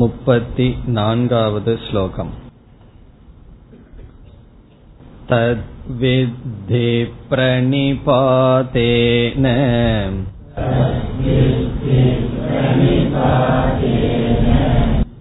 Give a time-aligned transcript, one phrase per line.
[0.00, 0.66] मुपति
[0.96, 2.32] नान्गावद् श्लोकम्
[5.30, 6.90] तद्विद्धि
[7.30, 9.46] प्रणिपातेन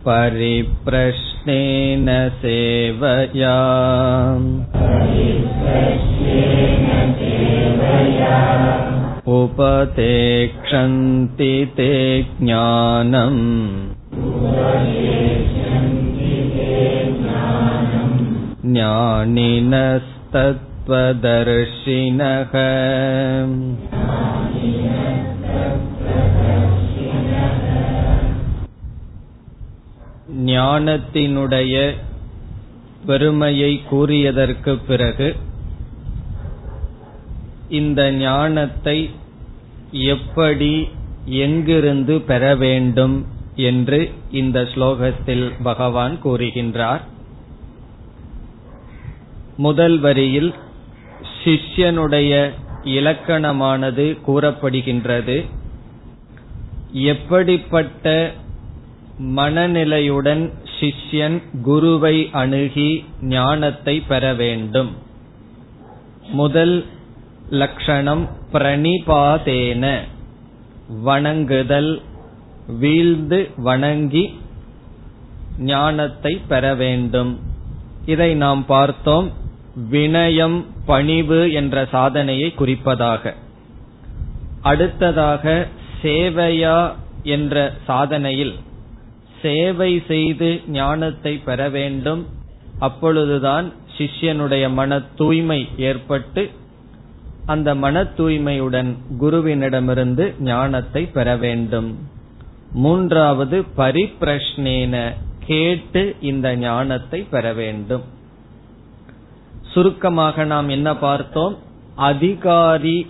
[0.08, 2.08] परिप्रश्नेन
[2.42, 3.56] सेवया
[9.38, 11.92] उपतेक्षन्ति ते
[12.40, 13.42] ज्ञानम्
[21.18, 22.54] ज्ञानिनस्तत्त्वदर्शिनः
[30.48, 31.76] ஞானத்தினுடைய
[33.06, 35.30] பெருமையை கூறியதற்கு பிறகு
[37.70, 38.98] இந்த ஞானத்தை
[40.08, 40.74] எப்படி
[41.46, 43.18] எங்கிருந்து பெற வேண்டும்
[43.57, 47.01] என்று இந்த ஸ்லோகத்தில் பகவான் கூறுகின்றார்.
[49.57, 50.55] முதல் வரியில்
[51.45, 52.51] சிஷ்யனுடைய
[52.85, 55.47] இலக்கணமானது கூறப்படுகின்றது.
[56.93, 58.33] எப்படிப்பட்ட
[59.23, 64.97] மனநிலையுடன் சிஷ்யன் குருவை அணுகி ஞானத்தை பெற வேண்டும்?
[66.29, 66.85] முதல்
[67.51, 70.01] லட்சணம் பிரணிபாதேன
[70.89, 72.03] வணங்குதல்
[72.67, 74.41] வீழ்ந்து வணங்கி
[75.59, 77.41] ஞானத்தை பெற வேண்டும்.
[78.07, 79.33] இதை நாம் பார்த்தோம்.
[79.91, 83.35] வினயம் பணிவு என்ற சாதனையை குறிப்பதாக.
[84.61, 85.69] அடுத்ததாக
[86.03, 88.55] சேவையா என்ற சாதனையில்
[89.43, 92.27] சேவை செய்து ஞானத்தை பெற வேண்டும்.
[92.79, 96.51] அப்பொழுதுதான் சிஷ்யனுடைய மன தூய்மை ஏற்பட்டு
[97.47, 102.12] அந்த மன தூய்மையுடன் குருவினிடமிருந்து ஞானத்தை பெற வேண்டும்.
[102.75, 105.13] மூன்றாவது பரிப்பிரஷ்னேன
[105.47, 108.03] கேட்டு இந்த ஞானத்தை பெற வேண்டும்.
[109.73, 111.59] சுருக்கமாக நாம் என்ன பார்த்தோம்?
[111.95, 113.07] அதிகாரி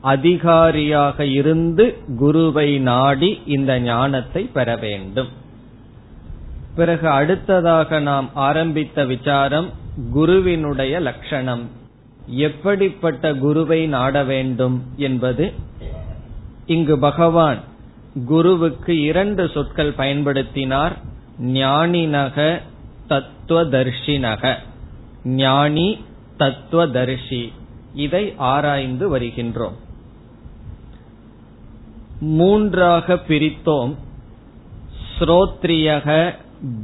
[0.00, 5.28] அதிகாரியாக இருந்து குருவை நாடி இந்த ஞானத்தை பெற வேண்டும்.
[6.74, 9.70] பிறகு அடுத்ததாக நாம் ஆரம்பித்த விசாரம்
[10.12, 11.70] குருவினுடைய லட்சணம்.
[12.26, 15.52] எப்படிப்பட்ட குருவை நாட வேண்டும் என்பது?
[16.66, 17.58] இங்கு பகவான்
[18.26, 20.92] குருவுக்கு இரண்டு சொற்கள் பயன்படுத்தினார்.
[21.40, 22.60] ஞானினக
[23.08, 24.56] தத்துவதர்ஷினக.
[25.24, 26.04] ஞானி
[26.38, 27.52] தத்துவதர்ஷி.
[27.94, 29.74] இதை ஆராய்ந்து வருகின்றோம்.
[32.20, 33.94] மூன்றாக பிரித்தோம்.
[35.18, 36.34] ஸ்ரோத்ரியக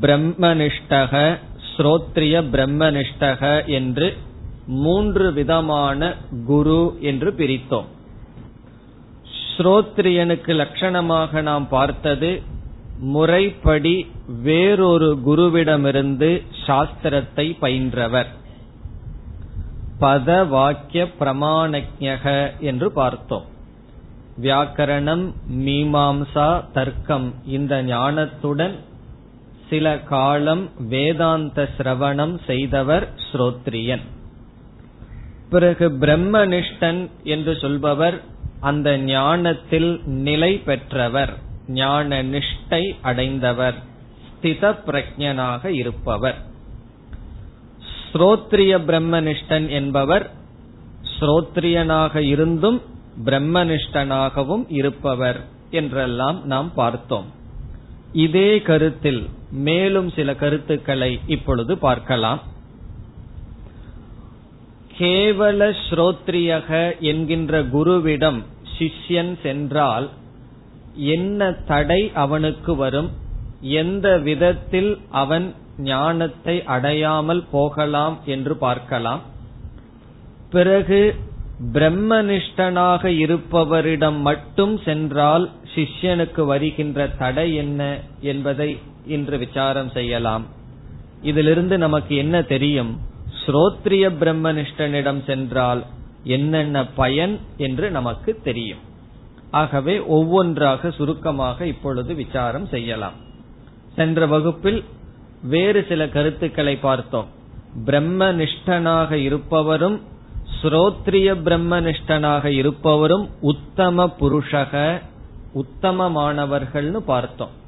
[0.00, 1.38] பிரம்மனிஷ்டக
[1.76, 4.16] ஸ்ரோத்ரிய பிரம்மனிஷ்டக என்று
[4.66, 6.14] மூன்று விதமான
[6.46, 7.86] குரு என்று பிரித்தோம்.
[9.52, 12.42] ஸ்ரோத்ரியனுக்கு லட்சணமாக நாம் பார்த்தது
[12.98, 14.06] முறைப்படி
[14.42, 18.30] வேறொரு குருவிடமிருந்து சாஸ்திரத்தை பயின்றவர்.
[20.00, 22.24] பத வாக்கிய பிரமாணஜக
[22.60, 23.46] என்று பார்த்தோம்.
[24.42, 25.24] வியாக்கரணம்
[25.64, 28.76] மீமாம்சா தர்க்கம் இந்த ஞானத்துடன்
[29.68, 34.04] சில காலம் வேதாந்த சிரவணம் செய்தவர் ஸ்ரோத்ரியன்.
[35.50, 38.20] பிறகு பிரம்மனிஷ்டன் என்று சொல்பவர்
[38.60, 41.32] அந்த ஞானத்தில் நிலை பெற்றவர்
[41.68, 43.74] ஞான நிஷ்டை அடைந்தவர்
[44.28, 46.38] ஸ்தித பிரஜனாக இருப்பவர்.
[48.12, 50.30] ஸ்ரோத்ரிய பிரம்மனிஷ்டன் என்பவர்
[51.14, 52.82] ஸ்ரோத்ரியனாக இருந்தும்
[53.24, 55.40] பிரம்மனிஷ்டனாகவும் இருப்பவர்
[55.70, 57.28] என்றெல்லாம் நாம் பார்த்தோம்.
[58.12, 62.40] இதே கருத்தில் மேலும் சில கருத்துக்களை இப்பொழுது பார்க்கலாம்.
[64.98, 68.40] கேவல ஸ்ரோத்ரியக என்கின்ற குருவிடம்
[68.80, 70.10] சிஷ்யன் சென்றால்
[70.94, 73.10] என்ன தடை அவனுக்கு வரும்?
[73.60, 79.20] எந்த விதத்தில் அவன் ஞானத்தை அடையாமல் போகலாம் என்று பார்க்கலாம்.
[80.50, 81.14] பிறகு
[81.72, 90.46] பிரம்மனிஷ்டனாக இருப்பவரிடம் மட்டும் சென்றால் சிஷ்யனுக்கு வருகின்ற தடை என்ன என்பதை இன்று விசாரம் செய்யலாம்.
[91.22, 92.92] இதிலிருந்து நமக்கு என்ன தெரியும்?
[93.40, 95.82] ஸ்ரோத்ரிய பிரம்மனிஷ்டனிடம் சென்றால்
[96.24, 98.78] என்னென்ன பயன் என்று நமக்கு தெரியும்.
[99.50, 103.12] ஆகவே ஒவ்வொன்றாக சுருக்கமாக இப்பொழுது விசாரம் செய்யலாம்.
[103.96, 104.84] சென்ற வகுப்பில்
[105.42, 107.26] வேறு சில கருத்துக்களை பார்த்தோம்.
[107.86, 110.00] பிரம்மனிஷ்டனாக இருப்பவரும்
[110.62, 115.02] ஸ்ரோத்ரிய பிரம்மனிஷ்டனாக இருப்பவரும் உத்தம புருஷக
[115.54, 117.58] உத்தமமானவர்கள்னு பார்த்தோம்.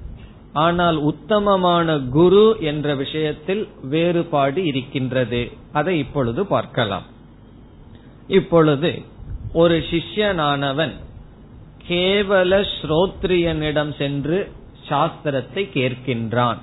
[0.52, 5.52] ஆனால் உத்தமமான குரு என்ற விஷயத்தில் வேறுபாடு இருக்கின்றது.
[5.72, 7.02] அதை இப்பொழுது பார்க்கலாம்.
[8.32, 8.90] இப்பொழுது
[9.52, 10.94] ஒரு சிஷ்யனானவன்
[11.88, 14.38] கேவல ஸ்ரோத்ரியனிடம் சென்று
[14.88, 16.60] சாஸ்திரத்தை கேட்கின்றான்.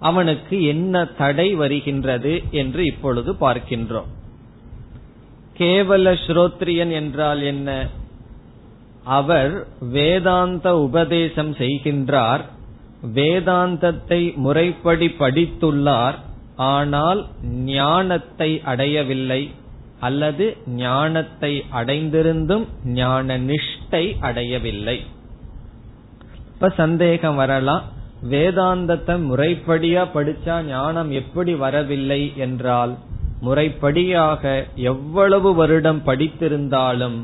[0.00, 4.10] அவனுக்கு என்ன தடை வருகின்றது என்று இப்பொழுது பார்க்கின்றோம்.
[5.58, 7.68] கேவல ஸ்ரோத்ரியன் என்றால் என்ன?
[9.10, 9.52] அவர்
[9.92, 12.42] வேதாந்த உபதேசம் செய்கின்றார்
[13.14, 16.16] வேதாந்தத்தை முறைப்படி படித்துள்ளார்
[16.70, 17.20] ஆனால்
[17.72, 19.42] ஞானத்தை அடையவில்லை.
[20.00, 20.44] அல்லது
[20.82, 24.98] ஞானத்தை அடைந்திருந்தும் ஞான நிஷ்டை அடையவில்லை.
[26.52, 27.84] இப்ப சந்தேகம் வரலாம்
[28.30, 32.94] வேதாந்தத்தை முறைப்படியா படிச்சா ஞானம் எப்படி வரவில்லை என்றால்
[33.40, 34.42] முறைப்படியாக
[34.74, 37.18] எவ்வளவு வருடம் படித்திருந்தாலும்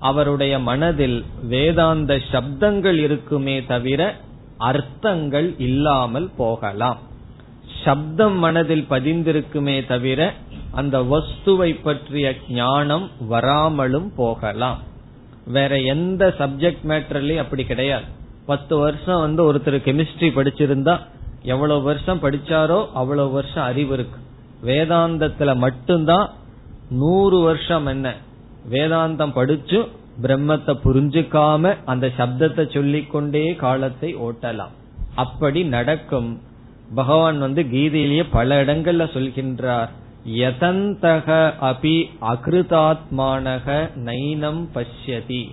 [0.00, 4.00] அவருடைய மனதில் வேதாந்த சப்தங்கள் இருக்குமே தவிர
[4.70, 6.98] அர்த்தங்கள் இல்லாமல் போகலாம்.
[7.84, 10.20] சப்தம் மனதில் பதிந்திருக்குமே தவிர
[10.70, 14.78] அந்த வஸ்துவை பற்றிய ஞானம் வராமலும் போகலாம்.
[15.46, 18.04] வேற எந்த சப்ஜெக்ட் மேட்டர்லயும் அப்படி கிடையாது.
[18.46, 20.98] பத்து வருஷம் வந்து ஒருத்தர் கெமிஸ்ட்ரி படிச்சிருந்தா
[21.42, 24.18] எவ்வளவு வருஷம் படிச்சாரோ அவ்வளவு வருஷம் அறிவு இருக்கு.
[24.64, 26.30] வேதாந்தத்துல மட்டும்தான்
[26.90, 28.14] நூறு வருஷம் என்ன?
[28.70, 29.88] வேதாந்தம் படிச்சு
[30.22, 34.74] பிரம்மத்தை புரிஞ்சுக்காம அந்த சப்தத்தை சொல்லிக்கொண்டே காலத்தை ஓட்டலாம்.
[35.14, 36.40] அப்படி நடக்கும்.
[36.94, 39.88] பகவான் வந்து கீதையிலேயே பல இடங்கள்ல சொல்கின்றார்.
[40.24, 45.48] யதந்தக அபி அகிருதாத்மானக நைனம் பஷ்யதி.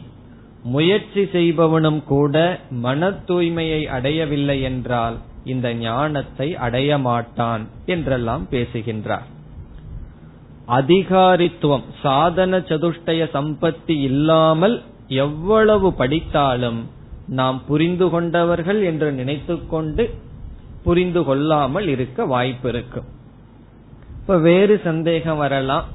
[0.64, 9.28] முயற்சி செய்பவனும் கூட மன தூய்மையை அடையவில்லை என்றால் இந்த ஞானத்தை அடைய மாட்டான் என்றெல்லாம் பேசுகின்றார்.
[10.68, 16.90] அதிகாரித்துவம் சாதன சதுஷ்டய சம்பத்தி இல்லாமல் எவ்வளவு படித்தாலும்
[17.28, 20.14] நாம் புரிந்து கொண்டவர்கள் என்று நினைத்துக்கொண்டு
[20.84, 23.15] புரிந்து கொள்ளாமல் இருக்க வாய்ப்பு இருக்கும்.
[24.26, 25.86] இப்ப வேறு சந்தேகம் வரலாம்.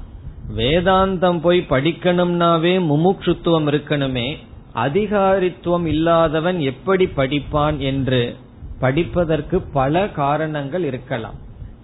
[0.57, 4.37] வேதாந்தம் போய் படிக்கணும்னாவே முமுட்சுத்துவம் இருக்கணுமே.
[4.75, 8.35] அதிகாரித்துவம் இல்லாதவன் எப்படி படிப்பான் என்று
[8.79, 11.33] படிப்பதற்கு பல காரணங்கள் இருக்கலாம்.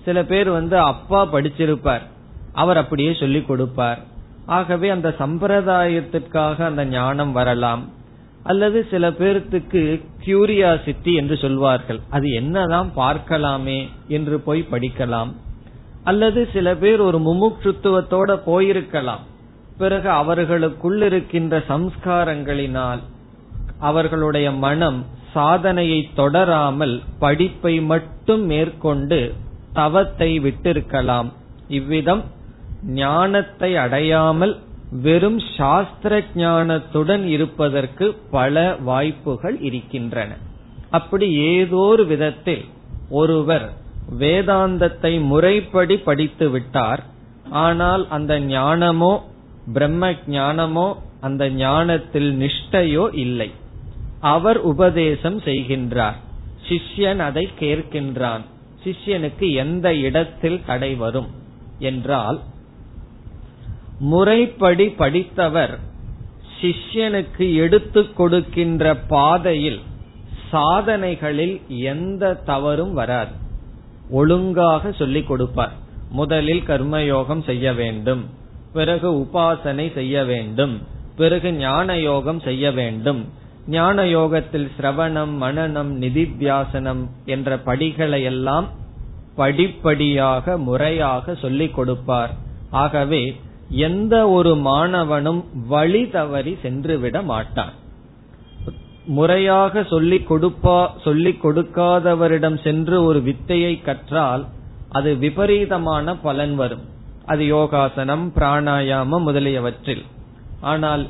[0.06, 2.02] சில பேர் வந்து அப்பா படிச்சிருப்பார்.
[2.54, 4.00] அவர் அப்படியே சொல்லிக் கொடுப்பார்.
[4.46, 7.90] ஆகவே அந்த சம்பிரதாயத்திற்காக அந்த ஞானம் வரலாம்.
[8.44, 12.00] அல்லது சில பேர்த்துக்கு கியூரியாசிட்டி என்று சொல்வார்கள்.
[12.10, 15.34] அது என்னதான் பார்க்கலாமே என்று போய் படிக்கலாம்.
[16.10, 19.24] அல்லது சில பேர் ஒரு முமுட்சுத்துவத்தோட போயிருக்கலாம்.
[19.82, 23.02] பிறகு அவர்களுக்குள் இருக்கின்ற சம்ஸ்காரங்களினால்
[23.90, 25.00] அவர்களுடைய மனம்
[25.34, 29.20] சாதனையை தொடராமல் படிப்பை மட்டும் மேற்கொண்டு
[29.74, 31.30] தவத்தை விட்டிருக்கலாம்.
[31.80, 32.24] இவ்விதம்
[33.02, 34.54] ஞானத்தை அடையாமல்
[35.06, 38.06] வெறும் சாஸ்திர ஞானத்துடன் இருப்பதற்கு
[38.36, 40.32] பல வாய்ப்புகள் இருக்கின்றன.
[40.98, 42.64] அப்படி ஏதோ ஒரு விதத்தில்
[43.20, 43.68] ஒருவர்
[44.20, 47.04] வேதாந்தத்தை முறைப்படி படித்து விட்டார்.
[47.50, 49.22] ஆனால் அந்த ஞானமோ
[49.74, 53.52] பிரம்ம ஞானமோ அந்த ஞானத்தில் நிஷ்டையோ இல்லை.
[54.20, 56.16] அவர் உபதேசம் செய்கின்றார்.
[56.68, 58.42] சிஷ்யன் அதை கேட்கின்றான்.
[58.84, 61.28] சிஷ்யனுக்கு எந்த இடத்தில் தடை வரும்?
[61.80, 62.40] என்றால்
[64.00, 65.80] முறைப்படி படித்தவர்
[66.62, 69.82] சிஷ்யனுக்கு எடுத்துக் கொடுக்கின்ற பாதையில்
[70.52, 73.46] சாதனைகளில் எந்த தவறும் வராது.
[74.10, 75.72] ஒழுங்காக சொல்லிக் கொடுப்பார்.
[76.10, 78.26] முதலில் கர்மயோகம் செய்ய வேண்டும்.
[78.74, 80.82] பிறகு உபாசனை செய்ய வேண்டும்.
[81.16, 83.30] பிறகு ஞான யோகம் செய்ய வேண்டும்.
[83.68, 88.70] ஞான யோகத்தில் சிரவணம் மனநம் நிதித்தியாசனம் என்ற படிகளை எல்லாம்
[89.36, 92.34] படிப்படியாக முறையாக சொல்லிக் கொடுப்பார்.
[92.70, 97.74] ஆகவே எந்த ஒரு மாணவனும் வழி தவறி சென்றுவிட மாட்டான்.
[99.08, 104.46] முறையாக சொல்லிக் கொடுப்பா சொல்லிக் கொடுக்காதவரிடம் சென்று ஒரு வித்தையை கற்றால்
[104.90, 106.86] அது விபரீதமான பலன் வரும்.
[107.26, 110.06] அது யோகாசனம் பிராணாயாமம் முதலியவற்றில்.
[110.62, 111.08] ஆனால்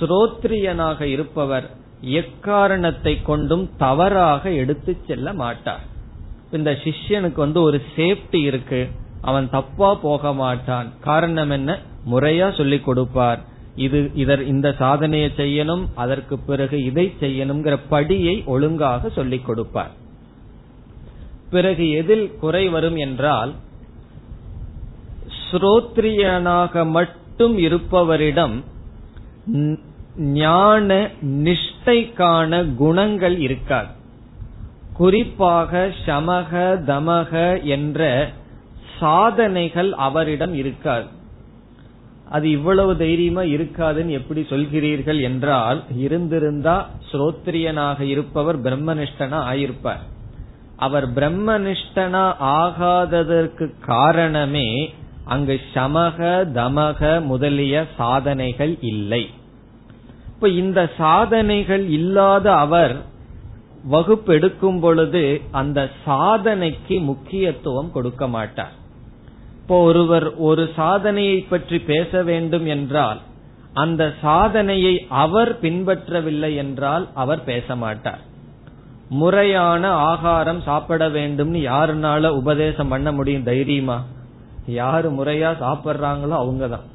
[0.00, 1.70] ஸ்ரோத்ரியனாக இருப்பவர்
[2.00, 5.80] எக்காரணத்தை கொண்டும் தவறாக எடுத்து செல்ல மாட்டார்.
[6.50, 8.90] இந்த சிஷ்யனுக்கு வந்து ஒரு சேஃப்டி இருக்கு.
[9.20, 10.92] அவன் தப்பா போக மாட்டான்.
[11.00, 11.78] காரணம் என்ன?
[12.10, 13.38] முறையா சொல்லிக் கொடுப்பார்.
[13.78, 19.94] இது இதர் இந்த சாதனையை செய்யணும் அதற்கு பிறகு இதை செய்யணுங்கிற படியை ஒழுங்காக சொல்லிக் கொடுப்பார்.
[21.50, 23.52] பிறகு எதில் குறை வரும் என்றால்
[25.42, 28.56] ஸ்ரோத்ரியனாக மட்டும் இருப்பவரிடம்
[30.16, 31.10] ஞான
[31.44, 33.92] நிஷ்டைக்கான குணங்கள் இருக்காது.
[34.92, 36.52] குறிப்பாக சமக
[36.90, 37.32] தமக
[37.62, 38.02] என்ற
[39.00, 41.08] சாதனைகள் அவரிடம் இருக்காது.
[42.30, 46.76] அது இவ்வளவு தைரியமா இருக்காதுன்னு எப்படி சொல்கிறீர்கள் என்றால் இருந்திருந்தா
[47.10, 50.04] ஸ்ரோத்ரியனாக இருப்பவர் பிரம்மனிஷ்டனா ஆயிருப்பார்.
[50.76, 52.24] அவர் பிரம்மனிஷ்டனா
[52.60, 54.68] ஆகாததற்கு காரணமே
[55.24, 56.18] அங்கு சமக
[56.58, 59.22] தமக முதலிய சாதனைகள் இல்லை.
[60.34, 62.96] இப்ப இந்த சாதனைகள் இல்லாத அவர்
[63.84, 68.74] வகுப்பு எடுக்கும் பொழுது அந்த சாதனைக்கு முக்கியத்துவம் கொடுக்க மாட்டார்.
[69.68, 73.18] இப்போ ஒருவர் ஒரு சாதனையை பற்றி பேச வேண்டும் என்றால்
[73.72, 78.22] அந்த சாதனையை அவர் பின்பற்றவில்லை என்றால் அவர் பேச மாட்டார்.
[79.08, 83.98] முறையான ஆகாரம் சாப்பிட வேண்டும்னு யாருனால உபதேசம் பண்ண முடியும் தைரியமா?
[84.66, 86.86] யாரு முறையா சாப்பிட்றாங்களோ அவங்கதான்.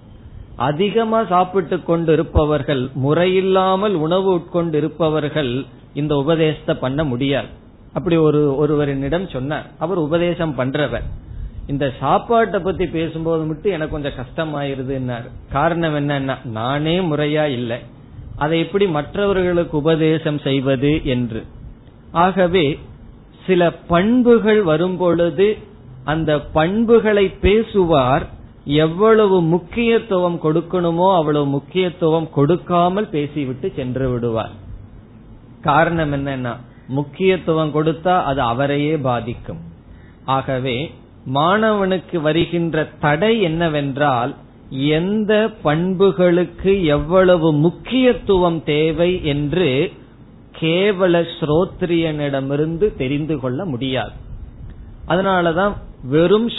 [0.56, 7.52] அதிகமா சாப்பிட்டு கொண்டு இருப்பவர்கள் முறையில்லாமல் உணவு உட்கொண்டு இருப்பவர்கள் இந்த உபதேசத்தை பண்ண முடியாது.
[7.94, 11.08] அப்படி ஒரு ஒருவரினிடம் சொன்னார் அவர் உபதேசம் பண்றவர்.
[11.68, 15.30] இந்த சாப்பாட்டை பத்தி பேசும்போது மட்டும் எனக்கு கொஞ்சம் கஷ்டமாயிருதுன்னாரு.
[15.52, 17.78] காரணம் என்னன்னா நானே முறையா இல்லை.
[18.36, 21.46] அதை எப்படி மற்றவர்களுக்கு உபதேசம் செய்வது என்று.
[22.12, 22.80] ஆகவே
[23.46, 25.58] சில பண்புகள் வரும்பொழுது
[26.04, 28.28] அந்த பண்புகளை பேசுவார்
[28.66, 34.52] எவ்வளவு முக்கியத்துவம் கொடுக்கணுமோ அவ்வளவு முக்கியத்துவம் கொடுக்காமல் பேசிவிட்டு சென்று விடுவார்.
[35.62, 36.56] காரணம் என்னன்னா
[36.88, 39.62] முக்கியத்துவம் கொடுத்தா அது அவரையே பாதிக்கும்.
[40.26, 40.94] ஆகவே
[41.26, 44.36] மாணவனுக்கு வருகின்ற தடை என்னவென்றால்
[44.70, 49.92] எந்த பண்புகளுக்கு எவ்வளவு முக்கியத்துவம் தேவை என்று
[50.60, 54.12] கேவல ஸ்ரோத்ரியனிடமிருந்து தெரிந்து கொள்ள முடியாது.
[55.08, 56.50] அதனாலதான் வெறும்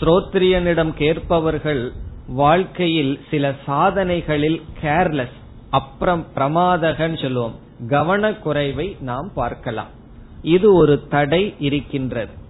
[0.00, 1.92] ஸ்ரோத்ரியனிடம் கேட்பவர்கள்
[2.26, 5.36] வாழ்க்கையில் சில சாதனைகளில் கேர்லெஸ்
[5.70, 7.54] அப்புறம் பிரமாதகன் சொல்லுவோம்.
[7.88, 9.86] கவனக்குறைவை நாம் பார்க்கலாம்.
[10.42, 12.46] இது ஒரு தடை இருக்கின்றது.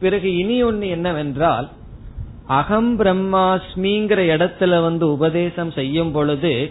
[0.00, 1.68] பிறகு இனி ஒன்னு என்னவென்றால்
[2.46, 6.70] அகம் பிரம்மாஸ்மிங்கிற இடத்துல வந்து உபதேசம் செய்யும் பொழுது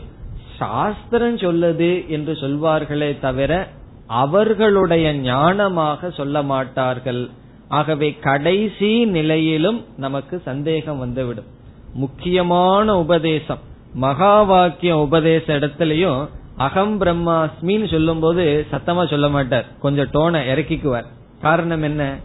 [0.57, 3.67] சாஸ்திரம் சொல்லுது என்று சொல்வார்களே தவிர
[4.07, 7.29] அவர்களுடைய ஞானமாக சொல்ல மாட்டார்கள்.
[7.67, 11.49] ஆகவே கடைசி நிலையிலும் நமக்கு சந்தேகம் வந்துவிடும்.
[11.93, 13.59] முக்கியமான உபதேசம்
[13.93, 19.65] மகா வாக்கிய உபதேச இடத்துலயும் அகம் பிரம்மாஸ்மின்னு சொல்லும் போது சத்தமா சொல்ல மாட்டார்.
[19.79, 21.07] கொஞ்சம் டோனை இறக்கிக்குவார்.
[21.41, 22.19] காரணம் என்ன?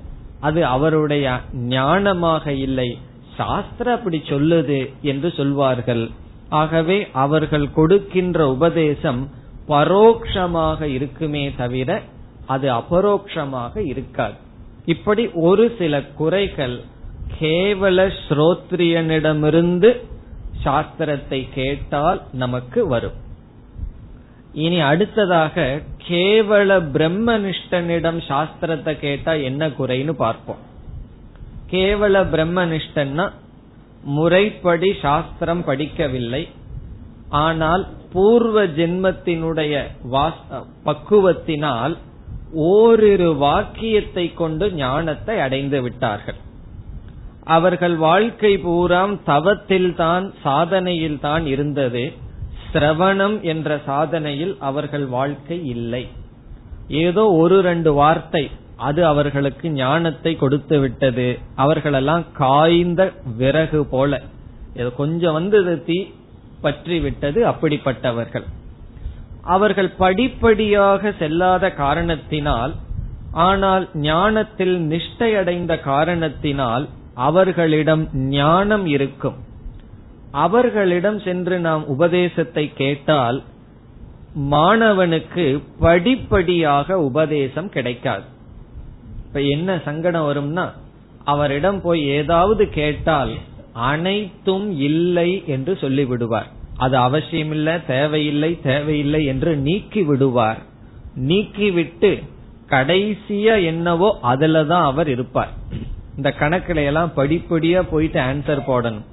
[0.46, 1.26] அது அவருடைய
[1.75, 2.90] ஞானமாக இல்லை.
[3.37, 6.04] சாஸ்திரம் அப்படி சொல்லுது என்று சொல்வார்கள்.
[6.61, 9.22] ஆகவே அவர்கள் கொடுக்கின்ற உபதேசம்
[9.68, 11.90] பரோக்ஷமாக இருக்குமே தவிர
[12.46, 14.38] அது அபரோக்ஷமாக இருக்காது.
[14.84, 16.76] இப்படி ஒரு சில குறைகள்
[17.40, 19.90] கேவல ஸ்ரோத்ரியனிடமிருந்து
[20.64, 23.18] சாஸ்திரத்தை கேட்டால் நமக்கு வரும்.
[24.64, 25.64] இனி அடுத்ததாக
[26.09, 30.61] கேவல பிரம்மனிஷ்டனிடம் சாஸ்திரத்தை கேட்டா என்ன குறைன்னு பார்ப்போம்.
[31.73, 33.26] கேவல பிரம்மனிஷ்டன்னா
[34.16, 36.42] முறைப்படி சாஸ்திரம் படிக்கவில்லை.
[37.44, 37.82] ஆனால்
[38.12, 39.75] பூர்வ ஜென்மத்தினுடைய
[40.88, 41.94] பக்குவத்தினால்
[42.71, 46.40] ஓரிரு வாக்கியத்தை கொண்டு ஞானத்தை அடைந்து விட்டார்கள்.
[47.56, 52.04] அவர்கள் வாழ்க்கை பூராம் தவத்தில் தான் சாதனையில் தான் இருந்தது.
[52.72, 56.04] சிரவணம் என்ற சாதனையில் அவர்கள் வாழ்க்கை இல்லை.
[57.04, 58.44] ஏதோ ஒரு ரெண்டு வார்த்தை
[58.88, 61.26] அது அவர்களுக்கு ஞானத்தை கொடுத்து விட்டது.
[61.64, 63.02] அவர்களெல்லாம் காய்ந்த
[63.40, 64.20] விறகு போல.
[65.00, 65.98] கொஞ்சம் வந்து தீ
[66.64, 68.46] பற்றி விட்டது அப்படிப்பட்டவர்கள்.
[69.54, 72.74] அவர்கள் படிப்படியாக செல்லாத காரணத்தினால்
[73.46, 76.84] ஆனால் ஞானத்தில் நிஷ்டையடைந்த காரணத்தினால்
[77.28, 79.38] அவர்களிடம் ஞானம் இருக்கும்.
[80.32, 83.42] அவர்களிடம் சென்று நாம் உபதேசத்தை கேட்டால்
[84.50, 88.24] மாணவனுக்கு படிப்படியாக உபதேசம் கிடைக்காது.
[89.26, 90.66] இப்ப என்ன சங்கடம் வரும்னா
[91.24, 93.32] அவரிடம் போய் ஏதாவது கேட்டால்
[93.72, 96.48] அனைத்தும் இல்லை என்று சொல்லிவிடுவார்.
[96.76, 100.60] அது அவசியமில்லை தேவையில்லை தேவையில்லை என்று நீக்கி விடுவார்
[101.28, 102.22] நீக்கிவிட்டு
[102.68, 105.52] கடைசியா என்னவோ அதுலதான் அவர் இருப்பார்.
[106.16, 109.06] இந்த கணக்குல எல்லாம் படிப்படியா போயிட்டு ஆன்சர் போடணும்.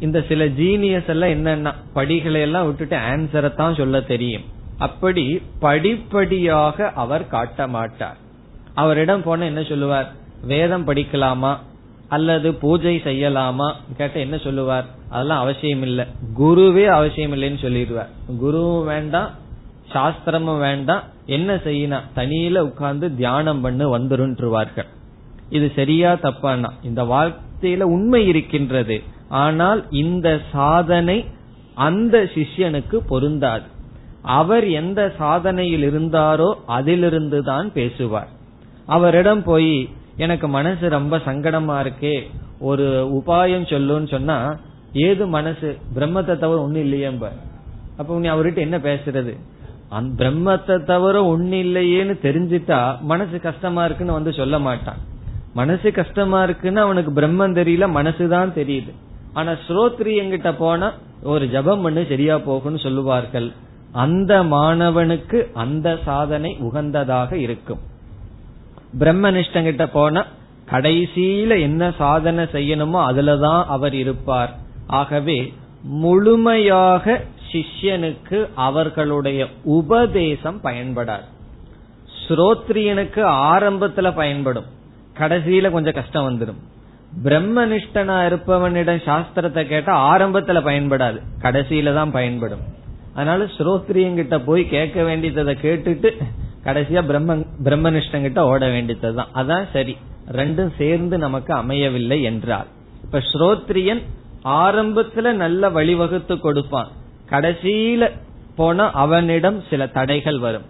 [0.00, 4.42] இந்த சில ஜீனியஸ் எல்லாம் என்னன்னா படிகளை எல்லாம் விட்டுட்டு ஆன்சரை தான் சொல்ல தெரியும்.
[4.78, 8.16] அப்படி படிப்படியாக அவர் காட்ட மாட்டார்.
[8.74, 10.12] அவரிடம் போன என்ன சொல்லுவார்?
[10.44, 11.56] வேதம் படிக்கலாமா?
[12.08, 13.74] அல்லது பூஜை செய்யலாமா?
[13.96, 14.84] கேட்ட என்ன சொல்லுவார்?
[15.08, 16.06] அதெல்லாம் அவசியம் இல்ல.
[16.38, 18.08] குருவே அவசியம் இல்லைன்னு சொல்லிடுவார்.
[18.42, 19.30] குருவும் வேண்டாம்
[19.92, 21.02] சாஸ்திரமும் வேண்டாம்.
[21.26, 24.86] என்ன செய்யணும் தனியில உட்கார்ந்து தியானம் பண்ணு வந்துருன்றுவார்கள்.
[25.48, 26.70] இது சரியா தப்பானா?
[26.82, 29.02] இந்த வார்த்தையில உண்மை இருக்கின்றது.
[29.30, 31.24] ஆனால் இந்த சாதனை
[31.74, 33.64] அந்த சிஷ்யனுக்கு பொருந்தாது.
[34.22, 38.28] அவர் எந்த சாதனையில் இருந்தாரோ அதிலிருந்து தான் பேசுவார்.
[38.86, 42.22] அவரிடம் போய் எனக்கு மனசு ரொம்ப சங்கடமா இருக்கே
[42.58, 42.86] ஒரு
[43.18, 44.56] உபாயம் சொல்லுன்னு சொன்னா
[44.92, 45.78] ஏது மனசு?
[45.94, 47.32] பிரம்மத்தை தவிர ஒண்ணு இல்லையேம்ப.
[47.96, 49.36] அப்ப நீ அவர்கிட்ட என்ன பேசுறது?
[49.88, 54.96] அந்த பிரம்மத்தை தவிர ஒண்ணு இல்லையேன்னு தெரிஞ்சிட்டா மனசு கஷ்டமா இருக்குன்னு வந்து சொல்ல மாட்டான்.
[55.54, 58.92] மனசு கஷ்டமா இருக்குன்னு அவனுக்கு பிரம்மம் தெரியல மனசுதான் தெரியுது.
[59.32, 63.52] ஆனா ஸ்ரோத்ரி எங்கிட்ட போனா ஒரு ஜபம் பண்ணு சரியா போகும்னு சொல்லுவார்கள்.
[63.92, 67.78] அந்த மாணவனுக்கு அந்த சாதனை உகந்ததாக இருக்கும்.
[68.98, 70.26] பிரம்மனிஷ்டங்கிட்ட போனா
[70.70, 74.56] கடைசியில என்ன சாதனை செய்யணுமோ அதுலதான் அவர் இருப்பார்.
[74.86, 81.26] ஆகவே முழுமையாக சிஷ்யனுக்கு அவர்களுடைய உபதேசம் பயன்படாது.
[82.26, 83.22] ஸ்ரோத்ரியனுக்கு
[83.52, 84.64] ஆரம்பத்துல பயன்படும்.
[85.18, 86.60] கடைசியில கொஞ்சம் கஷ்டம் வந்துடும்.
[87.24, 91.20] பிரம்மனிஷ்டனா இருப்பவனிடம் சாஸ்திரத்தை கேட்டா ஆரம்பத்துல பயன்படாது.
[91.42, 92.60] கடைசியில தான் பயன்படும்.
[93.14, 96.10] அதனால ஸ்ரோத்ரியங்கிட்ட போய் கேட்க வேண்டியதை கேட்டுட்டு
[96.64, 99.96] கடைசியா பிரம்ம பிரம்மனிஷ்டங்கிட்ட ஓட வேண்டியதுதான் அதான் சரி.
[100.32, 102.66] ரெண்டும் சேர்ந்து நமக்கு அமையவில்லை என்றால்.
[103.04, 104.02] இப்ப ஸ்ரோத்ரியன்
[104.44, 106.88] ஆரம்பத்துல நல்ல வழிவகுத்து கொடுப்பான்.
[107.30, 108.10] கடைசியில
[108.56, 110.64] போனா அவனிடம் சில தடைகள் வரும்.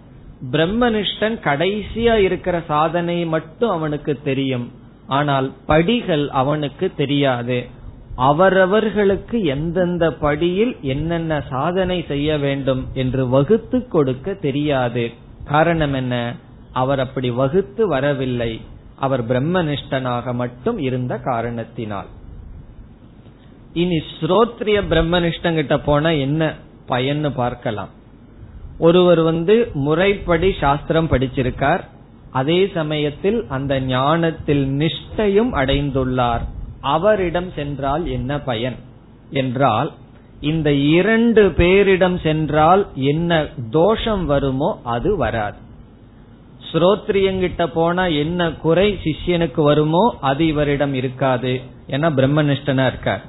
[0.51, 4.71] பிரம்மனிஷ்டன் கடைசியா இருக்கிற சாதனை மட்டும் அவனுக்கு தெரியும்.
[5.11, 7.57] ஆனால் படிகள் அவனுக்கு தெரியாது.
[8.15, 15.03] அவரவர்களுக்கு எந்தெந்த படியில் என்னென்ன சாதனை செய்ய வேண்டும் என்று வகுத்து கொடுக்க தெரியாது.
[15.45, 16.15] காரணம் என்ன?
[16.73, 18.51] அவர் அப்படி வகுத்து வரவில்லை.
[18.95, 22.09] அவர் பிரம்மனிஷ்டனாக மட்டும் இருந்த காரணத்தினால்.
[23.73, 26.53] இனி ஸ்ரோத்ரிய பிரம்மனிஷ்டங்கிட்ட போனா என்ன
[26.89, 27.91] பயன்னு பார்க்கலாம்.
[28.79, 31.83] ஒருவர் வந்து முறைப்படி சாஸ்திரம் படிச்சிருக்கார்.
[32.31, 36.41] அதே சமயத்தில் அந்த ஞானத்தில் நிஷ்டையும் அடைந்துள்ளார்.
[36.81, 38.75] அவரிடம் சென்றால் என்ன பயன்?
[39.29, 39.91] என்றால்
[40.39, 45.57] இந்த இரண்டு பேரிடம் சென்றால் என்ன தோஷம் வருமோ அது வராது.
[46.71, 51.61] ஸ்ரோத்ரியங்கிட்ட போனா என்ன குறை சிஷ்யனுக்கு வருமோ அது இவரிடம் இருக்காது.
[51.87, 53.25] ஏன்னா பிரம்மனிஷ்டனா இருக்கார்.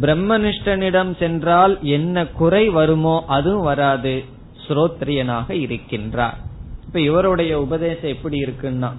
[0.00, 4.24] பிரம்மனிஷ்டனிடம் சென்றால் என்ன குறை வருமோ அதுவும் வராது.
[4.68, 6.38] ஸ்ரோத்ரியனாக இருக்கின்றார்.
[6.86, 8.90] இப்ப இவருடைய உபதேசம் எப்படி இருக்குன்னா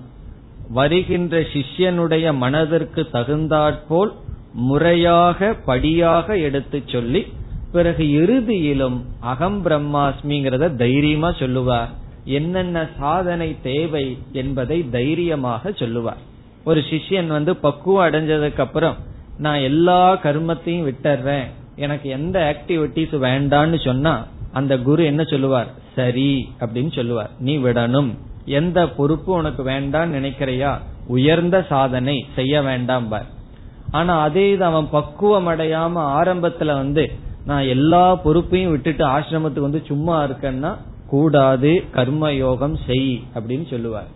[0.70, 4.14] வருகின்ற சிஷ்யனுடைய மனதிற்கு தகுந்தாற்போல்
[4.54, 7.22] முறையாக படியாக எடுத்து சொல்லி
[7.72, 11.90] பிறகு இறுதியிலும் அகம் பிரம்மாஸ்மிங்கிறத தைரியமா சொல்லுவார்.
[12.26, 16.22] என்னென்ன சாதனை தேவை என்பதை தைரியமாக சொல்லுவார்.
[16.64, 18.98] ஒரு சிஷ்யன் வந்து பக்குவம் அடைஞ்சதுக்கு அப்புறம்
[19.38, 21.48] நான் எல்லா கர்மத்தையும் விட்டுறேன்.
[21.76, 24.14] எனக்கு எந்த ஆக்டிவிட்டிஸ் வேண்டான்னு சொன்னா
[24.52, 25.68] அந்த குரு என்ன சொல்லுவார்?
[25.96, 27.30] சரி அப்படின்னு சொல்லுவார்.
[27.40, 28.18] நீ விடணும்.
[28.46, 30.80] எந்த பொறுப்பு உனக்கு வேண்டாம் நினைக்கிறையா?
[31.08, 33.26] உயர்ந்த சாதனை செய்ய வேண்டாம் பார்
[33.92, 37.12] ஆனா அதே இது அவன் பக்குவம் அடையாம ஆரம்பத்துல வந்து
[37.46, 40.76] நான் எல்லா பொறுப்பையும் விட்டுட்டு ஆசிரமத்துக்கு வந்து சும்மா இருக்கேன்னா
[41.08, 44.08] கூடாது கர்ம யோகம் செய் அப்படின்னு சொல்லுவார்.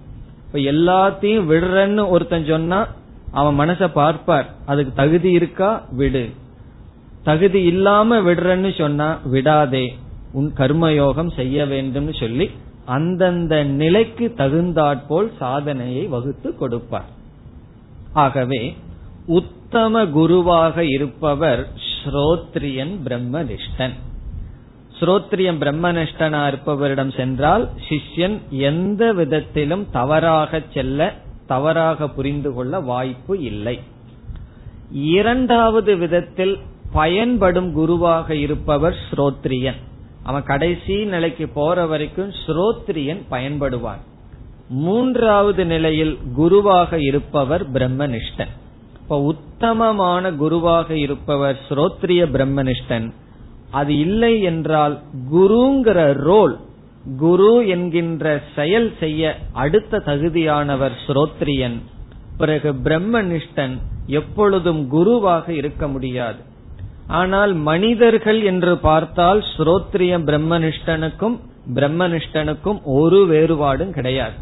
[0.45, 2.87] இப்ப எல்லாத்தையும் விடுறன்னு ஒருத்தன் சொன்னா
[3.31, 4.53] அவன் மனச பார்ப்பார்.
[4.65, 5.85] அதுக்கு தகுதி இருக்கா?
[5.91, 6.29] விடு.
[7.23, 9.95] தகுதி இல்லாம விடுறன்னு சொன்னா விடாதே.
[10.31, 12.49] உன் கர்மயோகம் செய்ய வேண்டும் சொல்லி
[12.85, 17.09] அந்தந்த நிலைக்கு தகுந்தாற்போல் சாதனையை வகுத்து கொடுப்பார்.
[18.13, 18.75] ஆகவே
[19.25, 23.93] உத்தம குருவாக இருப்பவர் ஸ்ரோத்ரியன் பிரம்மனிஷ்டன்.
[24.99, 31.13] ஸ்ரோத்ரியம் பிரம்மனிஷ்டனா இருப்பவரிடம் சென்றால் சிஷ்யன் எந்த விதத்திலும் தவறாக செல்ல
[31.47, 33.79] தவறாக புரிந்து கொள்ள வாய்ப்பு இல்லை.
[34.91, 36.57] இரண்டாவது விதத்தில்
[36.91, 39.75] பயன்படும் குருவாக இருப்பவர் ஸ்ரோத்ரியன்.
[40.27, 44.01] அவன் கடைசி நிலைக்கு போற வரைக்கும் ஸ்ரோத்ரியன் பயன்படுவான்.
[44.69, 48.53] மூன்றாவது நிலையில் குருவாக இருப்பவர் பிரம்மனிஷ்டன்.
[49.01, 53.07] இப்ப உத்தமமான குருவாக இருப்பவர் ஸ்ரோத்ரிய பிரம்மனிஷ்டன்.
[53.71, 54.95] அது இல்லை என்றால்
[55.31, 56.55] குருங்கிற ரோல்
[57.17, 61.77] குரு என்கின்ற செயல் செய்ய அடுத்த தகுதியானவர் ஸ்ரோத்ரியன்.
[62.37, 63.75] பிறகு பிரம்மனிஷ்டன்
[64.07, 66.41] எப்பொழுதும் குருவாக இருக்க முடியாது.
[67.07, 71.35] ஆனால் மனிதர்கள் என்று பார்த்தால் ஸ்ரோத்ரிய பிரம்மனிஷ்டனுக்கும்
[71.75, 74.35] பிரம்மனிஷ்டனுக்கும் ஒரு வேறுபாடும் கிடையாது.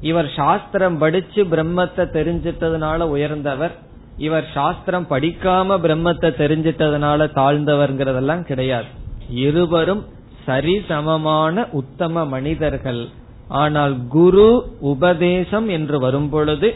[0.00, 3.74] இவர் சாஸ்திரம் படிச்சு பிரம்மத்தை தெரிஞ்சிட்டதுனால உயர்ந்தவர்
[4.16, 8.88] இவர் சாஸ்திரம் படிக்காம பிரம்மத்தை தெரிஞ்சிட்டதுனால தாழ்ந்தவர்ங்கிறதெல்லாம் கிடையாது.
[9.28, 10.02] இருவரும்
[10.46, 13.08] சரிசமமான உத்தம மனிதர்கள்.
[13.48, 14.48] ஆனால் குரு
[14.80, 16.68] உபதேசம் என்று வரும்பொழுது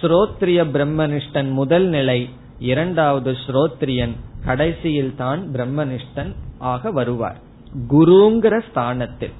[0.00, 7.38] ஸ்ரோத்ரிய பிரம்மனிஷ்டன் முதல் நிலை இரண்டாவது ஸ்ரோத்ரியன் கடைசியில் தான் பிரம்மனிஷ்டன் ஆக வருவார்.
[7.88, 9.32] குருங்கிற ஸ்தானத்தில்.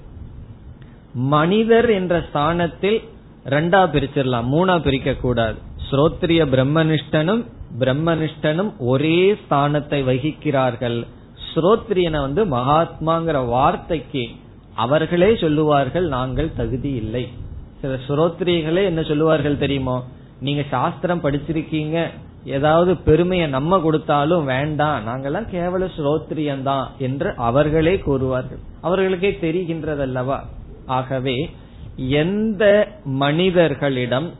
[1.13, 3.03] மனிதர் என்ற ஸ்தானத்தில்
[3.45, 4.49] ரெண்டா பிரிச்சிடலாம்.
[4.55, 5.59] மூணா பிரிக்க கூடாது
[5.91, 7.45] ஸ்ரோத்ரிய பிரம்மனிஷ்டனும்
[7.79, 11.07] பிரம்மனிஷ்டனும் ஒரே ஸ்தானத்தை வகிக்கிறார்கள்.
[11.55, 14.29] ஸ்ரோத்ரியனை வந்து மகாத்மாங்கிற வார்த்தைக்கு
[14.75, 17.29] அவர்களே சொல்லுவார்கள் நாங்கள் தகுதி இல்லை.
[17.81, 20.05] சில ஸ்ரோத்ரியர்களே என்ன சொல்லுவார்கள் தெரியுமோ?
[20.41, 22.11] நீங்க சாஸ்திரம் படிச்சிருக்கீங்க
[22.45, 25.07] ஏதாவது பெருமையை நம்ம கொடுத்தாலும் வேண்டாம்.
[25.07, 28.63] நாங்கெல்லாம் கேவல ஸ்ரோத்ரியந்தான் என்று அவர்களே கூறுவார்கள்.
[28.81, 30.39] அவர்களுக்கே தெரிகின்றதல்லவா?
[30.87, 31.51] ஆகவே
[31.97, 34.31] எந்த மனிதர்களிடம்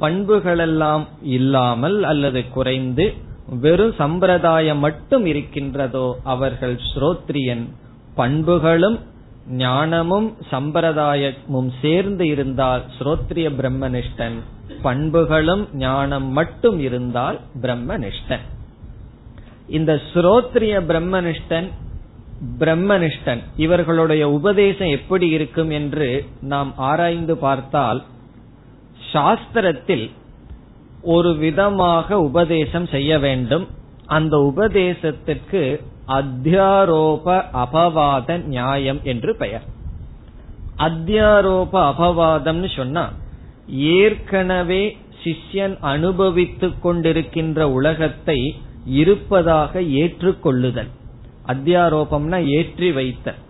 [0.00, 3.14] பண்புகளெல்லாம் இல்லாமல் அல்லது குறைந்து
[3.60, 7.68] வெறும் சம்பிரதாயம் மட்டும் இருக்கின்றதோ அவர்கள் ஸ்ரோத்ரியன்
[8.14, 9.00] பண்புகளும்
[9.50, 14.36] ஞானமும் சம்பிரதாயமும் சேர்ந்து இருந்தால் ஸ்ரோத்ரிய பிரம்மனிஷ்டன்.
[14.82, 18.44] பண்புகளும் ஞானம் மட்டும் இருந்தால் பிரம்மனிஷ்டன்.
[19.66, 21.68] இந்த ஸ்ரோத்ரிய பிரம்மனிஷ்டன்
[22.58, 28.04] பிரம்மனிஷ்டன் இவர்களுடைய உபதேசம் எப்படி இருக்கும் என்று நாம் ஆராய்ந்து பார்த்தால்
[29.12, 30.10] சாஸ்திரத்தில்
[31.02, 33.68] ஒரு விதமாக உபதேசம் செய்ய வேண்டும்.
[34.10, 35.62] அந்த உபதேசத்திற்கு
[36.08, 39.66] அத்தியாரோப அபவாத நியாயம் என்று பெயர்.
[40.78, 43.04] அத்தியாரோப அபவாதம்னு சொன்னா
[43.98, 44.82] ஏற்கனவே
[45.22, 48.38] சிஷ்யன் அனுபவித்துக் கொண்டிருக்கின்ற உலகத்தை
[48.84, 50.90] இருப்பதாக ஏற்றுக்கொள்ளுதல்.
[51.46, 53.40] அத்தியாரோபம்னா ஏற்றி வைத்தல்.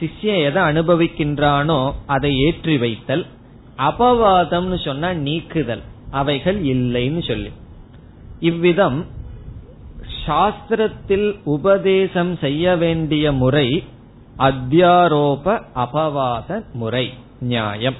[0.00, 3.24] சிஷ்யன் எதை அனுபவிக்கின்றானோ அதை ஏற்றி வைத்தல்.
[3.78, 5.84] அபவாதம்னு சொன்னா நீக்குதல்.
[6.10, 7.52] அவைகள் இல்லைன்னு சொல்லி.
[8.40, 8.98] இவ்விதம்
[10.26, 13.84] சாஸ்திரத்தில் உபதேசம் செய்ய வேண்டிய முறை
[14.38, 17.06] அத்தியாரோப அபவாத முறை
[17.40, 17.98] நியாயம்.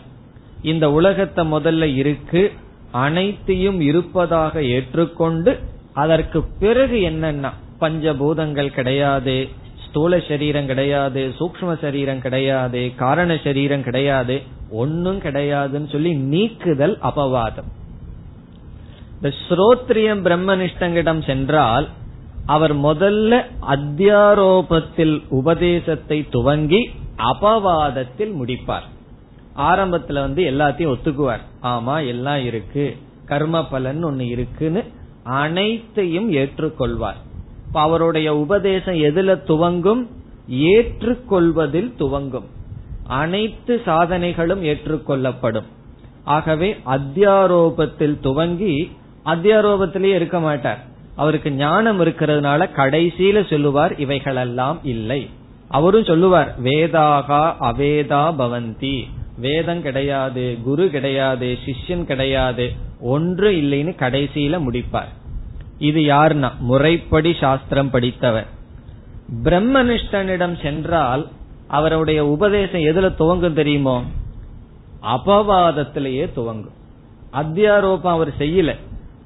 [0.62, 2.52] இந்த உலகத்தை முதல்ல இருக்கு
[2.90, 5.52] அனைத்தையும் இருப்பதாக ஏற்றுக்கொண்டு
[5.92, 9.48] அதற்கு பிறகு என்னன்னா பஞ்சபூதங்கள் கிடையாது
[9.86, 14.36] ஸ்தூல சரீரம் கிடையாது சூக்ம சரீரம் கிடையாது காரண சரீரம் கிடையாது
[14.70, 17.70] ஒன்னும் கிடையாதுன்னு சொல்லி நீக்குதல் அபவாதம்.
[19.16, 21.88] இந்த ஸ்ரோத்ரியம் பிரம்மனிஷ்டங்கிடம் சென்றால்
[22.46, 28.86] அவர் முதல்ல அத்தியாரோபத்தில் உபதேசத்தை துவங்கி அபவாதத்தில் முடிப்பார்.
[29.56, 31.40] ஆரம்பத்துல வந்து எல்லாத்தையும் ஒத்துக்குவார்.
[31.62, 32.96] ஆமா எல்லாம் இருக்கு.
[33.24, 34.84] கர்ம பலன் ஒன்னு இருக்குன்னு
[35.22, 37.16] அனைத்தையும் ஏற்றுக்கொள்வார்.
[37.72, 40.08] அவருடைய உபதேசம் எதுல துவங்கும்?
[40.50, 42.44] ஏற்றுக்கொள்வதில் துவங்கும்.
[43.06, 45.66] அனைத்து சாதனைகளும் ஏற்றுக்கொள்ளப்படும்.
[46.24, 48.92] ஆகவே அத்தியாரோபத்தில் துவங்கி
[49.24, 50.94] அத்தியாரோபத்திலேயே இருக்க மாட்டார்.
[51.16, 55.30] அவருக்கு ஞானம் இருக்கிறதுனால கடைசியில சொல்லுவார் இவைகளெல்லாம் இல்லை.
[55.68, 59.02] அவரும் சொல்லுவார் வேதாகா அவேதா பவந்தி.
[59.38, 65.12] வேதம் கிடையாது குரு கிடையாது சிஷ்யன் கிடையாது ஒன்று இல்லைன்னு கடைசியில முடிப்பார்.
[65.78, 68.46] இது யாருன்னா முறைப்படி சாஸ்திரம் படித்தவர்.
[69.44, 71.28] பிரம்மனிஷ்டனிடம் சென்றால்
[71.66, 74.04] அவருடைய உபதேசம் எதுல துவங்கும் தெரியுமோ?
[75.02, 76.74] அபவாதத்திலேயே துவங்கும்.
[77.32, 78.76] அத்தியாரோபம் அவர் செய்யல.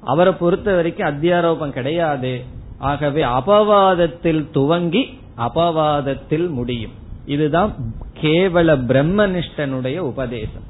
[0.03, 2.43] அவரை பொறுத்த வரைக்கும் அத்தியாரோபம் கிடையாது.
[2.77, 6.91] ஆகவே அபவாதத்தில் துவங்கி அபவாதத்தில் முடியும்.
[7.25, 7.73] இதுதான்
[8.21, 10.69] கேவல பிரம்மனிஷ்டனுடைய உபதேசம்.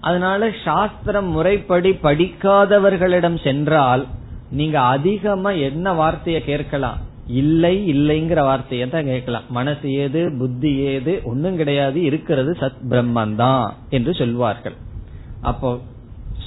[0.00, 4.06] அதனால சாஸ்திரம் முறைப்படி படிக்காதவர்களிடம் சென்றால்
[4.50, 6.98] நீங்க அதிகமா என்ன வார்த்தையை கேட்கலாம்?
[7.26, 9.42] இல்லை இல்லைங்கிற வார்த்தையை தான் கேட்கலாம்.
[9.48, 12.02] மனசு ஏது புத்தி ஏது ஒன்னும் கிடையாது.
[12.02, 14.74] இருக்கிறது சத் பிரம்மன் தான் என்று சொல்வார்கள்.
[15.42, 15.78] அப்போ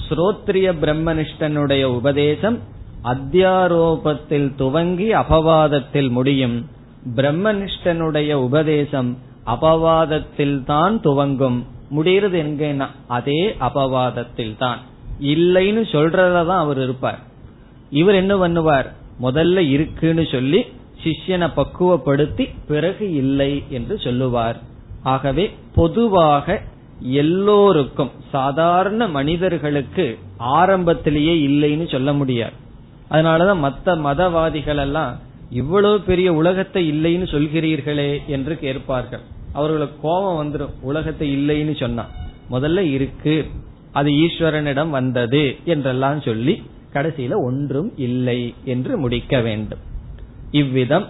[0.08, 2.58] ஸ்ரோத்ரிய பிரம்மனிஷ்டனுடைய உபதேசம்
[3.04, 6.66] அத்தியாரோபத்தில் துவங்கி அபவாதத்தில் முடியும்.
[7.16, 11.66] பிரம்மனிஷ்டனுடைய உபதேசம் அபவாதத்தில் தான் துவங்கும்.
[11.88, 14.78] முடிகிறது எங்கன்னா அதே அபவாதத்தில் தான்.
[15.20, 17.18] இல்லைன்னு சொல்றதான் அவர் இருப்பார்.
[17.90, 18.86] இவர் என்ன பண்ணுவார்?
[19.22, 20.64] முதல்ல இருக்குன்னு சொல்லி
[21.04, 24.58] சிஷ்யனை பக்குவப்படுத்தி பிறகு இல்லை என்று சொல்லுவார்.
[25.02, 26.62] ஆகவே பொதுவாக
[27.00, 32.52] எல்லோருக்கும் சாதாரண மனிதர்களுக்கு ஆரம்பத்திலேயே இல்லைன்னு சொல்ல முடியாது.
[33.10, 35.18] அதனாலதான் மத்த மதவாதிகள் எல்லாம்
[35.50, 39.20] இவ்வளவு பெரிய உலகத்தை இல்லைன்னு சொல்கிறீர்களே என்று கேட்பார்கள்.
[39.52, 42.06] அவர்களுக்கு கோபம் வந்துடும் உலகத்தை இல்லைன்னு சொன்னா
[42.50, 43.46] முதல்ல இருக்கு.
[43.92, 49.78] அது ஈஸ்வரனிடம் வந்தது என்றெல்லாம் சொல்லி கடைசியில ஒன்றும் இல்லை என்று முடிக்க வேண்டும்.
[50.50, 51.06] இவ்விதம்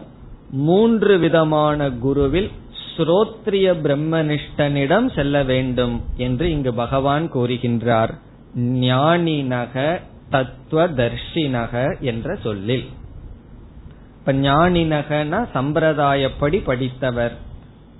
[0.51, 2.51] மூன்று விதமான குருவில்
[2.97, 8.19] ஸ்ரோத்ரிய பிரம்மனிஷ்டனிடம் செல்ல வேண்டும் என்று இங்கு பகவான் கூறுகின்றார்.
[8.59, 12.85] ஞானினக தத்துவதர்ஷினக என்ற சொல்லில்.
[14.19, 17.37] இப்ப ஞானினகனா சம்பிரதாயப்படி படித்தவர்.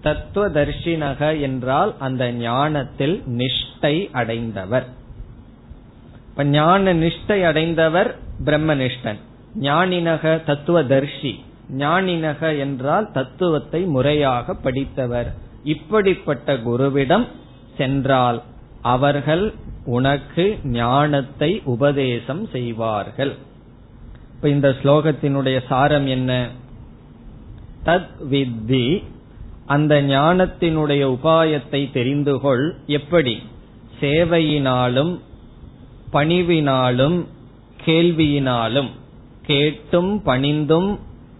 [0.03, 4.87] தத்துவதர்ஷினக என்றால் அந்த ஞானத்தில் நிஷ்டை அடைந்தவர்.
[6.31, 9.19] இப்ப ஞான நிஷ்டை அடைந்தவர் பிரம்மனிஷ்டன்.
[9.61, 11.45] ஞானினக தத்துவதர்ஷி.
[11.71, 15.35] ஞானினக என்றால் தத்துவத்தை முறையாக படித்தவர்.
[15.65, 17.27] இப்படிப்பட்ட குருவிடம்
[17.77, 18.43] சென்றால்
[18.83, 23.35] அவர்கள் உனக்கு ஞானத்தை உபதேசம் செய்வார்கள்.
[24.35, 26.49] இப்ப இந்த ஸ்லோகத்தினுடைய சாரம் என்ன?
[27.85, 29.05] தத் வித்தி
[29.67, 33.43] அந்த ஞானத்தினுடைய உபாயத்தை தெரிந்து கொள் எப்படி?
[34.01, 35.21] சேவையினாலும்
[36.13, 37.27] பணிவினாலும்
[37.85, 38.91] கேள்வியினாலும்
[39.43, 40.99] கேட்டும் பணிந்தும்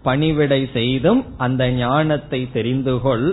[0.09, 3.29] பணிவிடை செய்தும் அந்த ஞானத்தை தெரிந்து கொள்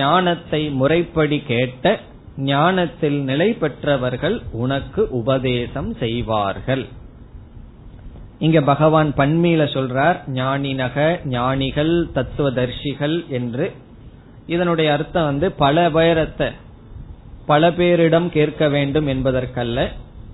[0.00, 1.94] ஞானத்தை முறைப்படி கேட்ட
[2.50, 6.84] ஞானத்தில் நிலை பெற்றவர்கள் உனக்கு உபதேசம் செய்வார்கள்.
[8.38, 10.96] இங்க பகவான் பன்மையில சொல்றார் ஞானினக
[11.34, 13.66] ஞானிகள் தத்துவதர்ஷிகள் என்று.
[14.46, 16.48] இதனுடைய அர்த்தம் வந்து பல பேரத்தை
[17.46, 19.80] பல பேரிடம் கேட்க வேண்டும் என்பதற்கல்ல.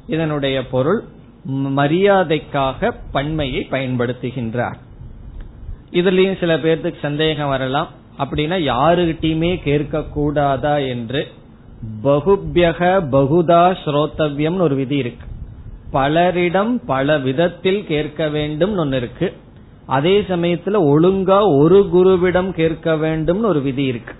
[0.06, 1.00] இதனுடைய பொருள்
[1.76, 4.78] மரியாதைக்காக பன்மையை பயன்படுத்துகின்றார்.
[5.92, 7.88] இதுலயும் சில பேர்த்துக்கு சந்தேகம் வரலாம்.
[8.18, 11.28] அப்படின்னா யாருகிட்டயுமே கேட்க கூடாதா என்று
[12.04, 15.26] பகுபியக பகுதா ஸ்ரோத்தவ்யம் ஒரு விதி இருக்கு.
[15.92, 19.32] பலரிடம் பல விதத்தில் கேட்க வேண்டும் ஒன்னு இருக்கு.
[19.86, 24.14] அதே சமயத்துல ஒழுங்கா ஒரு குருவிடம் கேட்க வேண்டும் ஒரு விதி இருக்கு.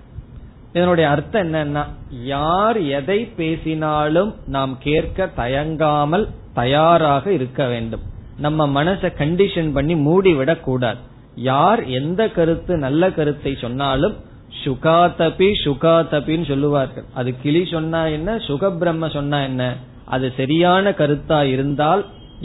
[0.73, 1.85] இதனுடைய அர்த்தம் என்னன்னா
[2.25, 8.01] யார் எதை பேசினாலும் நாம் கேட்க தயங்காமல் தயாராக இருக்க வேண்டும்.
[8.39, 11.09] நம்ம மனசை கண்டிஷன் பண்ணி மூடிவிடக் கூடாது
[11.43, 14.17] யார் எந்த கருத்து நல்ல கருத்தை சொன்னாலும்
[14.65, 17.07] சுகாதபி சுகாதபின்னு சொல்லுவார்கள்.
[17.15, 19.63] அது கிளி சொன்னா என்ன சுகபிரம்ம சொன்னா என்ன?
[20.05, 22.03] அது சரியான கருத்தா இருந்தால்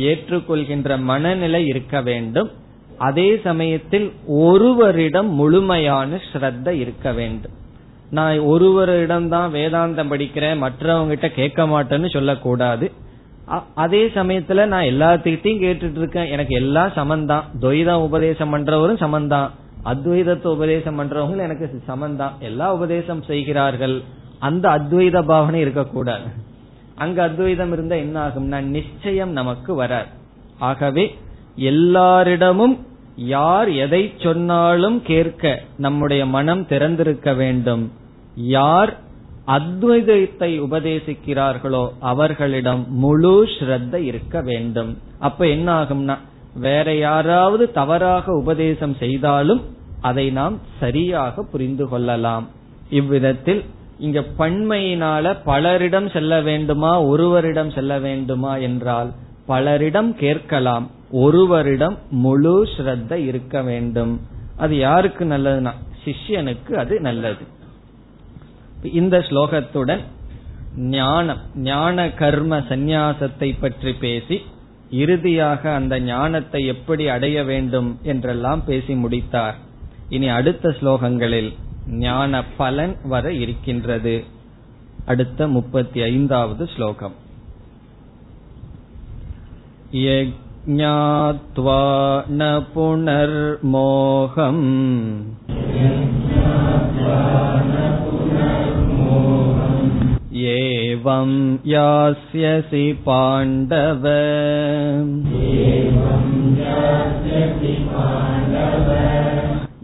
[0.10, 2.50] ஏற்றுக்கொள்கின்ற மனநிலை இருக்க வேண்டும்.
[2.98, 7.56] அதே சமயத்தில் ஒருவரிடம் முழுமையான ஸ்ரத்த இருக்க வேண்டும்.
[8.10, 12.86] நான் ஒருவரிடம் தான் வேதாந்தம் படிக்கிறேன் மற்றவங்கிட்ட கேட்க மாட்டேன்னு சொல்லக்கூடாது.
[13.76, 19.50] அதே சமயத்துல நான் எல்லாத்துக்கிட்டையும் கேட்டுட்டு இருக்கேன் எனக்கு எல்லாம் சமந்தான் துவைதம் உபதேசம் பண்றவரும் சமந்தான்
[19.86, 24.04] அத்வைதத்தை உபதேசம் பண்றவங்க எனக்கு சமந்தான் எல்லா உபதேசம் செய்கிறார்கள்.
[24.40, 26.24] அந்த அத்வைத பாவனை இருக்கக்கூடாது.
[26.96, 30.08] அங்க அத்வைதம் இருந்தா என்ன ஆகும்னா நிச்சயம் நமக்கு வராது.
[30.60, 31.16] ஆகவே
[31.56, 37.92] எல்லாரிடமும் யார் எதை சொன்னாலும் கேட்க நம்முடைய மனம் திறந்திருக்க வேண்டும்.
[38.36, 38.98] யார்
[39.48, 44.98] அத்வைதத்தை உபதேசிக்கிறார்களோ அவர்களிடம் முழு ஸ்ரத்த இருக்க வேண்டும்.
[45.20, 46.16] அப்ப என்ன ஆகும்னா
[46.56, 49.62] வேற யாராவது தவறாக உபதேசம் செய்தாலும்
[50.02, 52.46] அதை நாம் சரியாக புரிந்து கொள்ளலாம்.
[52.90, 53.64] இவ்விதத்தில்
[54.00, 59.12] இங்க பண்மையினால பலரிடம் செல்ல வேண்டுமா ஒருவரிடம் செல்ல வேண்டுமா என்றால்
[59.48, 64.14] பலரிடம் கேட்கலாம் ஒருவரிடம் முழு ஸ்ரத்த இருக்க வேண்டும்.
[64.58, 65.74] அது யாருக்கு நல்லதுன்னா
[66.06, 67.44] சிஷ்யனுக்கு அது நல்லது.
[68.93, 70.03] இந்த ஸ்லோகத்துடன்
[70.91, 74.37] ஞானம் ஞான கர்ம சந்நியாசத்தை பற்றி பேசி
[74.95, 79.57] இறுதியாக அந்த ஞானத்தை எப்படி அடைய வேண்டும் என்றெல்லாம் பேசி முடித்தார்
[80.09, 81.51] இனி அடுத்த ஸ்லோகங்களில்
[81.99, 84.17] ஞான பலன் வர இருக்கின்றது
[85.05, 87.17] அடுத்த முப்பத்தி ஐந்தாவது ஸ்லோகம்
[89.93, 91.79] यज्ञात्वा
[92.31, 92.43] न
[92.75, 94.65] पुनर्मोहम्
[101.05, 101.31] एवं
[101.67, 104.07] यास्यसि पाण्डव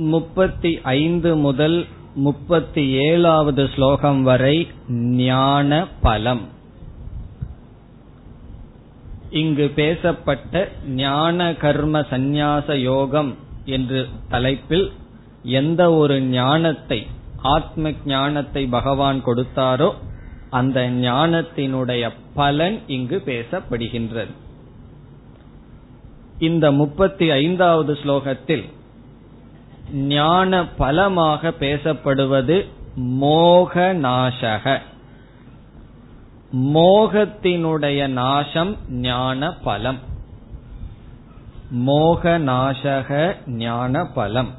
[0.00, 6.48] முப்பத்தி ஐந்து முதல் முப்பத்தி ஏழாவது ஸ்லோகம் வரை ஞான பலம்.
[9.30, 14.92] இங்கு பேசப்பட்ட ஞான கர்ம சந்நியாச யோகம் என்று தலைப்பில்
[15.42, 17.06] எந்த ஒரு ஞானத்தை
[17.42, 19.94] ஆத்ம ஞானத்தை பகவான் கொடுத்தாரோ
[20.50, 24.34] அந்த ஞானத்தினுடைய பலன் இங்கு பேசப்படுகின்றது.
[26.38, 28.64] இந்த முப்பத்தி ஐந்தாவது ஸ்லோகத்தில்
[29.92, 34.78] ஞான பலமாக பேசப்படுவது மோக நாசக
[36.56, 39.98] மோகத்தினுடைய நாசம் ஞான பலம்.
[41.70, 44.54] மோக நாசக ஞான பலம்.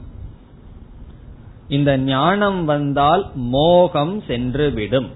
[1.68, 5.10] இந்த ஞானம் வந்தால் மோகம் சென்றுவிடும்.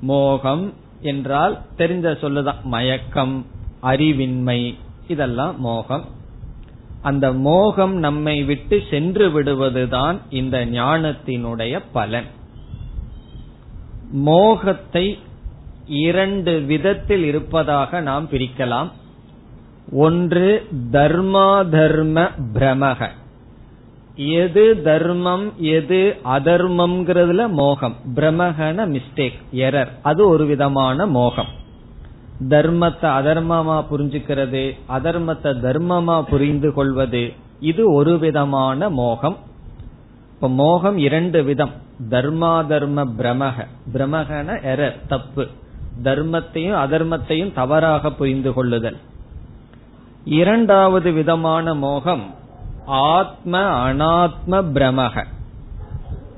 [0.00, 2.62] மோகம் என்றால் தெரிஞ்ச சொல்லுதான்.
[2.62, 3.46] மயக்கம்
[3.82, 4.76] அறிவின்மை
[5.08, 6.04] இதெல்லாம் மோகம்.
[7.02, 12.24] அந்த மோகம் நம்மை விட்டு சென்று விடுவதுதான் இந்த ஞானத்தினுடைய பலன்.
[14.12, 15.18] மோகத்தை
[15.86, 18.90] இரண்டு விதத்தில் இருப்பதாக நாம் பிரிக்கலாம்.
[19.92, 23.08] ஒன்று தர்மா தர்ம பிரமக.
[24.16, 27.96] எது தர்மம் எது அதர்மம்ங்கிறதுல மோகம்.
[28.14, 31.58] பிரமகன மிஸ்டேக் எரர் அது ஒரு விதமான மோகம்.
[32.48, 39.36] தர்மத்தை அதர்மமா புரிஞ்சுக்கிறது அதர்மத்தை தர்மமா புரிந்து கொள்வது இது ஒரு விதமான மோகம்.
[40.34, 41.70] இப்ப மோகம் இரண்டு விதம்.
[42.10, 45.48] தர்மா தர்ம பிரமக பிரமகன எரர் தப்பு.
[46.02, 48.96] தர்மத்தையும் அதர்மத்தையும் தவறாக புரிந்து கொள்ளுதல்.
[50.24, 52.34] இரண்டாவது விதமான மோகம்
[52.86, 55.24] ஆத்ம அனாத்ம பிரமக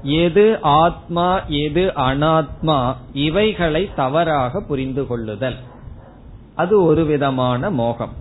[0.03, 5.57] எது ஆத்மா எது அனாத்மா இவைகளை தவறாக புரிந்து கொள்ளுதல்.
[6.55, 8.13] அது ஒரு விதமான மோகம்.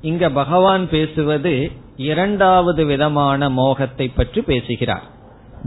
[0.00, 5.02] இங்க பகவான் பேசுவது இரண்டாவது விதமான மோகத்தை பற்றி பேசுகிறார்.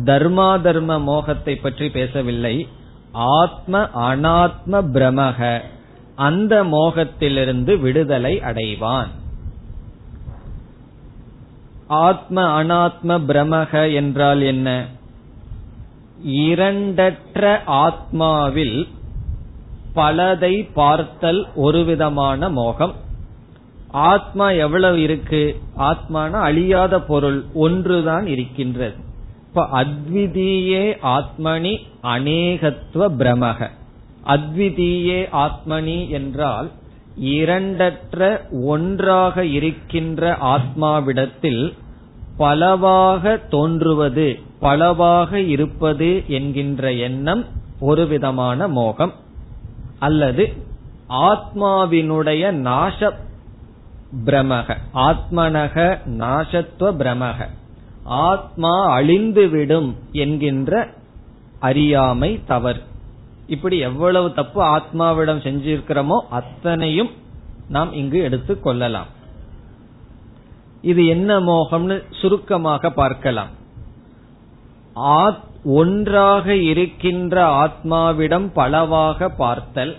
[0.06, 2.68] தர்மா தர்ம மோகத்தை பற்றி பேசவில்லை.
[3.12, 5.62] ஆத்ம அனாத்ம பிரமக.
[6.16, 9.08] அந்த மோகத்திலிருந்து விடுதலை அடைவான்.
[11.88, 14.86] ஆத்ம அனாத்ம பிரமக என்றால் என்ன?
[16.26, 18.88] இரண்டற்ற ஆத்மாவில்
[19.96, 22.94] பலதை பார்த்தல் ஒரு விதமான மோகம்.
[23.88, 25.60] ஆத்மா எவ்வளவு இருக்கு?
[25.78, 28.96] ஆத்மான அழியாத பொருள் ஒன்றுதான் இருக்கின்றது.
[29.48, 33.70] இப்ப அத்விதீயே ஆத்மனி அநேகத்துவ பிரமக.
[34.26, 36.72] அத்விதீயே ஆத்மனி என்றால்
[37.24, 41.74] இரண்டற்ற ஒன்றாக இருக்கின்ற ஆத்மாவிடத்தில்
[42.38, 47.46] பலவாக தோன்றுவது பலவாக இருப்பது என்கின்ற எண்ணம்
[47.80, 49.14] ஒரு விதமான மோகம்.
[50.00, 50.54] அல்லது
[51.10, 53.14] ஆத்மாவினுடைய நாச
[54.26, 57.48] பிரமக ஆத்மனக நாசத்துவ பிரமக.
[58.04, 60.90] ஆத்மா அழிந்துவிடும் என்கின்ற
[61.60, 62.82] அறியாமை தவறு.
[63.48, 67.10] இப்படி எவ்வளவு தப்பு ஆத்மாவிடம் செஞ்சிருக்கிறோமோ அத்தனையும்
[67.70, 69.08] நாம் இங்கு எடுத்துக் கொள்ளலாம்.
[70.82, 73.48] இது என்ன மோகம்னு சுருக்கமாக பார்க்கலாம்.
[74.96, 79.98] ஆத் ஒன்றாக இருக்கின்ற ஆத்மாவிடம் பலவாக பார்த்தல்.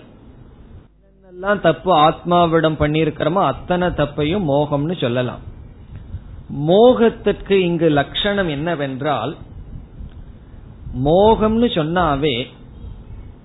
[0.89, 5.39] என்னெல்லாம் தப்பு ஆத்மாவிடம் பண்ணியிருக்கிறோமோ அத்தனை தப்பையும் மோகம்னு சொல்லலாம்.
[6.67, 9.35] மோகத்திற்கு இங்கு லட்சணம் என்னவென்றால்
[11.05, 12.47] மோகம்னு சொன்னாவே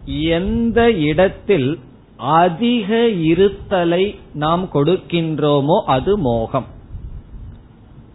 [0.07, 1.79] எந்த இடத்தில்
[2.17, 2.97] அதிக
[3.33, 6.67] இருத்தலை நாம் கொடுக்கின்றோமோ அது மோகம்.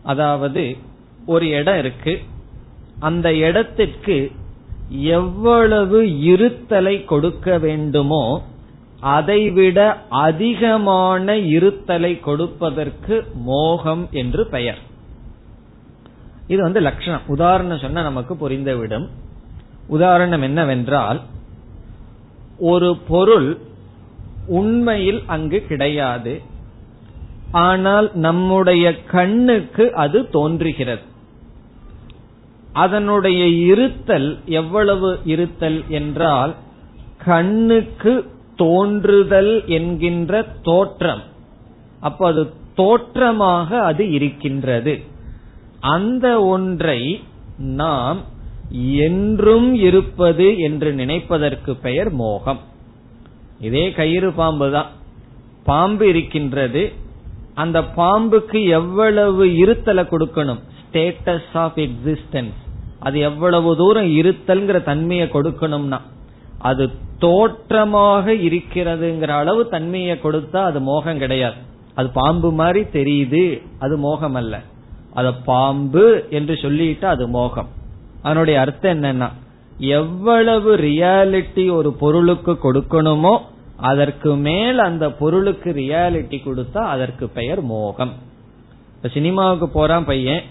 [0.04, 0.78] அதாவது
[1.26, 2.22] ஒரு இடம் இருக்கு
[3.00, 4.32] அந்த இடத்திற்கு
[4.90, 8.44] எவ்வளவு இருத்தலை கொடுக்க வேண்டுமோ
[9.00, 14.78] அதைவிட அதிகமான இருத்தலை கொடுப்பதற்கு மோகம் என்று பெயர்.
[16.48, 19.08] இது வந்து லட்சணம் உதாரணம் சொன்னா நமக்கு புரிந்துவிடும்.
[19.88, 21.22] உதாரணம் என்னவென்றால்
[22.58, 23.58] ஒரு பொருள்
[24.48, 26.42] உண்மையில் அங்கு கிடையாது.
[27.52, 31.02] ஆனால் நம்முடைய கண்ணுக்கு அது தோன்றுகிறது.
[32.84, 36.54] அதனுடைய இருத்தல் எவ்வளவு இருத்தல் என்றால்
[37.26, 38.14] கண்ணுக்கு
[38.56, 41.24] தோன்றுதல் என்கின்ற தோற்றம்.
[42.00, 42.44] அப்ப அது
[42.76, 44.94] தோற்றமாக அது இருக்கின்றது.
[45.80, 47.02] அந்த ஒன்றை
[47.58, 48.20] நாம்
[49.00, 52.62] என்றும் இருப்பது என்று நினைப்பதற்கு பெயர் மோகம்.
[53.60, 54.92] இதே கயிறு பாம்பு தான்.
[55.64, 56.84] பாம்பு இருக்கின்றது.
[57.56, 60.64] அந்த பாம்புக்கு எவ்வளவு இருத்தலை கொடுக்கணும்?
[60.84, 62.60] ஸ்டேட்டஸ் ஆஃப் எக்ஸிஸ்டன்ஸ்
[63.00, 66.00] அது எவ்வளவு தூரம் இருத்தல்ங்கிற தன்மையை கொடுக்கணும்னா
[66.70, 66.84] அது
[67.20, 71.56] தோற்றமாக இருக்கிறதுங்கிற அளவு தன்மையை கொடுத்தா அது மோகம் கிடையாது.
[71.96, 73.44] அது பாம்பு மாதிரி தெரியுது
[73.80, 74.56] அது மோகம் அல்ல
[75.14, 77.70] அது பாம்பு என்று சொல்லிட்டு அது மோகம்.
[78.22, 79.30] அதனுடைய அர்த்தம் என்னன்னா
[79.80, 83.34] எவ்வளவு ரியாலிட்டி ஒரு பொருளுக்கு கொடுக்கணுமோ
[83.90, 88.14] அதற்கு மேல் அந்த பொருளுக்கு ரியாலிட்டி கொடுத்தா அதற்கு பெயர் மோகம்.
[88.96, 90.44] இப்ப சினிமாவுக்கு போறான் பையன்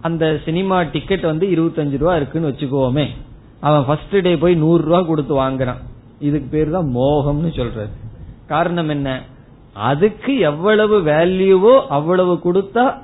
[0.00, 3.06] அந்த சினிமா டிக்கெட் வந்து இருபத்தஞ்சு ரூபா இருக்குன்னு வச்சுக்கோமே.
[3.60, 5.80] அவன் ஃபர்ஸ்ட் டே போய் நூறு ரூபா கொடுத்து வாங்குறான்.
[6.18, 7.88] இதுக்கு பேர் தான் மோகம்னு சொல்றது.
[8.46, 9.22] காரணம் என்ன?
[9.74, 12.94] அதுக்கு எவ்வளவு வேல்யூவோ அவ்வளவு கொடுத்தா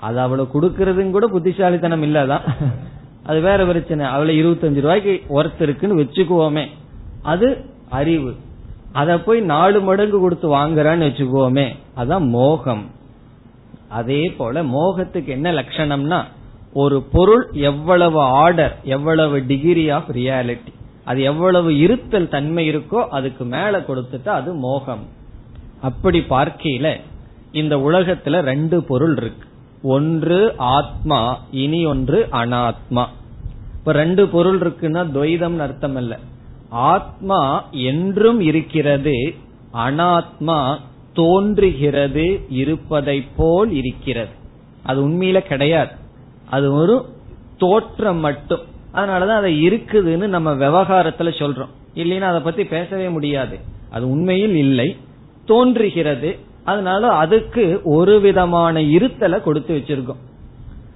[0.00, 2.40] அது அவ்வளவு கொடுக்கறதும் கூட புத்திசாலித்தனம் இல்லதான்.
[3.22, 4.06] அது வேற பிரச்சனை.
[4.06, 6.66] அவளை இருபத்தஞ்சு ரூபாய்க்கு ஒர்த் இருக்குன்னு வச்சுக்குவோமே
[7.22, 8.34] அது அறிவு.
[8.92, 12.84] அத போய் நாலு மடங்கு கொடுத்து வாங்குறான்னு வச்சுக்குவோமே அதான் மோகம்.
[13.88, 16.24] அதே போல மோகத்துக்கு என்ன லட்சணம்னா
[16.72, 20.72] ஒரு பொருள் எவ்வளவு ஆர்டர் எவ்வளவு டிகிரி ஆஃப் ரியாலிட்டி
[21.04, 25.06] அது எவ்வளவு இருத்தல் தன்மை இருக்கோ அதுக்கு மேல கொடுத்துட்டா அது மோகம்.
[25.80, 27.00] அப்படி பார்க்கையில
[27.52, 29.48] இந்த உலகத்துல ரெண்டு பொருள் இருக்கு.
[29.82, 33.06] ஒன்று ஆத்மா இனி ஒன்று அனாத்மா.
[33.78, 36.18] இப்ப ரெண்டு பொருள் இருக்குன்னா துவைதம் அர்த்தம் அல்ல
[36.70, 39.34] ஆத்மா என்றும் இருக்கிறது
[39.72, 40.78] அனாத்மா
[41.14, 44.32] தோன்றுகிறது இருப்பதை போல் இருக்கிறது.
[44.82, 45.90] அது உண்மையில கிடையாது.
[46.50, 47.04] அது ஒரு
[47.58, 48.60] தோற்றம் மட்டும்.
[48.94, 51.68] அதனாலதான் அதை இருக்குதுன்னு நம்ம விவகாரத்துல சொல்றோம்.
[51.94, 53.58] இல்லைன்னா அதை பத்தி பேசவே முடியாது.
[53.90, 54.96] அது உண்மையில் இல்லை.
[55.44, 56.38] தோன்றுகிறது.
[56.64, 60.16] அதனால அதுக்கு ஒரு விதமான இருத்தலை கொடுத்து வச்சிருக்கோம்.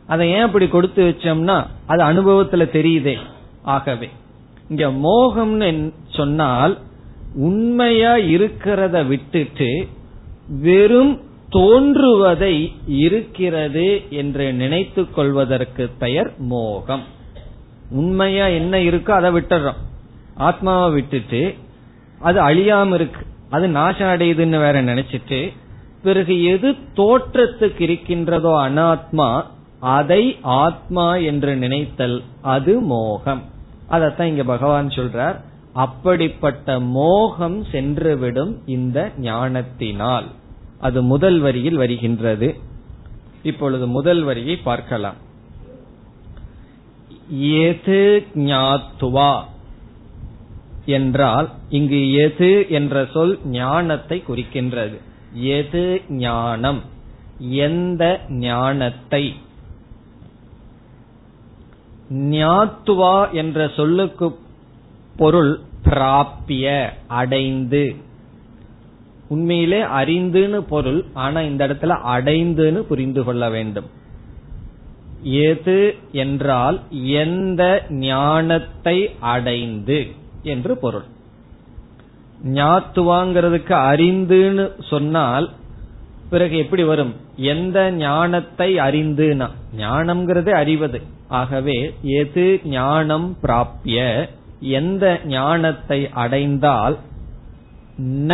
[0.07, 3.17] அதை ஏன் அப்படி கொடுத்து வச்சோம்னா அது அனுபவத்துல தெரியுதே.
[3.63, 4.09] ஆகவே
[4.69, 6.79] இங்க மோகம்னு சொன்னால்
[7.35, 9.89] உண்மையா இருக்கிறத விட்டுட்டு
[10.49, 11.21] வெறும்
[11.51, 17.03] தோன்றுவதை இருக்கிறது என்று நினைத்து கொள்வதற்கு பெயர் மோகம்.
[17.91, 19.77] உண்மையா என்ன இருக்கோ அதை விட்டுறோம்.
[20.35, 21.55] ஆத்மாவை விட்டுட்டு
[22.19, 23.27] அது அழியாம இருக்கு.
[23.51, 25.53] அது நாசம் அடையுதுன்னு வேற நினைச்சிட்டு
[26.03, 29.43] பிறகு எது தோற்றத்துக்கு இருக்கின்றதோ அனாத்மா
[29.81, 33.43] அதை ஆத்மா என்று நினைத்தல் அது மோகம்.
[33.91, 35.41] அதத்தான் இங்க பகவான் சொல்றார்.
[35.73, 40.27] அப்படிப்பட்ட மோகம் சென்றுவிடும் இந்த ஞானத்தினால்.
[40.81, 42.59] அது முதல் வரியில் வருகின்றது.
[43.43, 45.15] இப்பொழுது முதல் வரியை பார்க்கலாம்.
[47.39, 49.45] எது ஞாத்துவா?
[50.87, 55.01] என்றால் இங்கு எது என்ற சொல் ஞானத்தை குறிக்கின்றது.
[55.33, 56.83] எது ஞானம்?
[57.39, 59.35] எந்த ஞானத்தை?
[62.13, 64.39] ஞாத்துவா என்ற சொல்லுக்கு
[65.17, 67.97] பொருள் பிராப்பிய அடைந்து.
[69.29, 73.89] உண்மையிலே அறிந்துன்னு பொருள் ஆனா இந்த இடத்துல அடைந்துன்னு புரிந்து கொள்ள வேண்டும்.
[75.49, 75.79] எது
[76.13, 76.77] என்றால்
[77.23, 78.99] எந்த ஞானத்தை
[79.35, 79.99] அடைந்து
[80.43, 81.07] என்று பொருள்.
[82.59, 85.49] ஞாத்துவாங்கிறதுக்கு அறிந்துன்னு சொன்னால்
[86.31, 87.13] பிறகு எப்படி வரும்?
[87.37, 90.99] எந்த ஞானத்தை அறிந்துனா ஞானம்ங்கிறதே அறிவது.
[91.29, 93.99] ஆகவே எது ஞானம் பிராப்பிய
[94.61, 96.97] எந்த ஞானத்தை அடைந்தால்
[98.29, 98.33] ந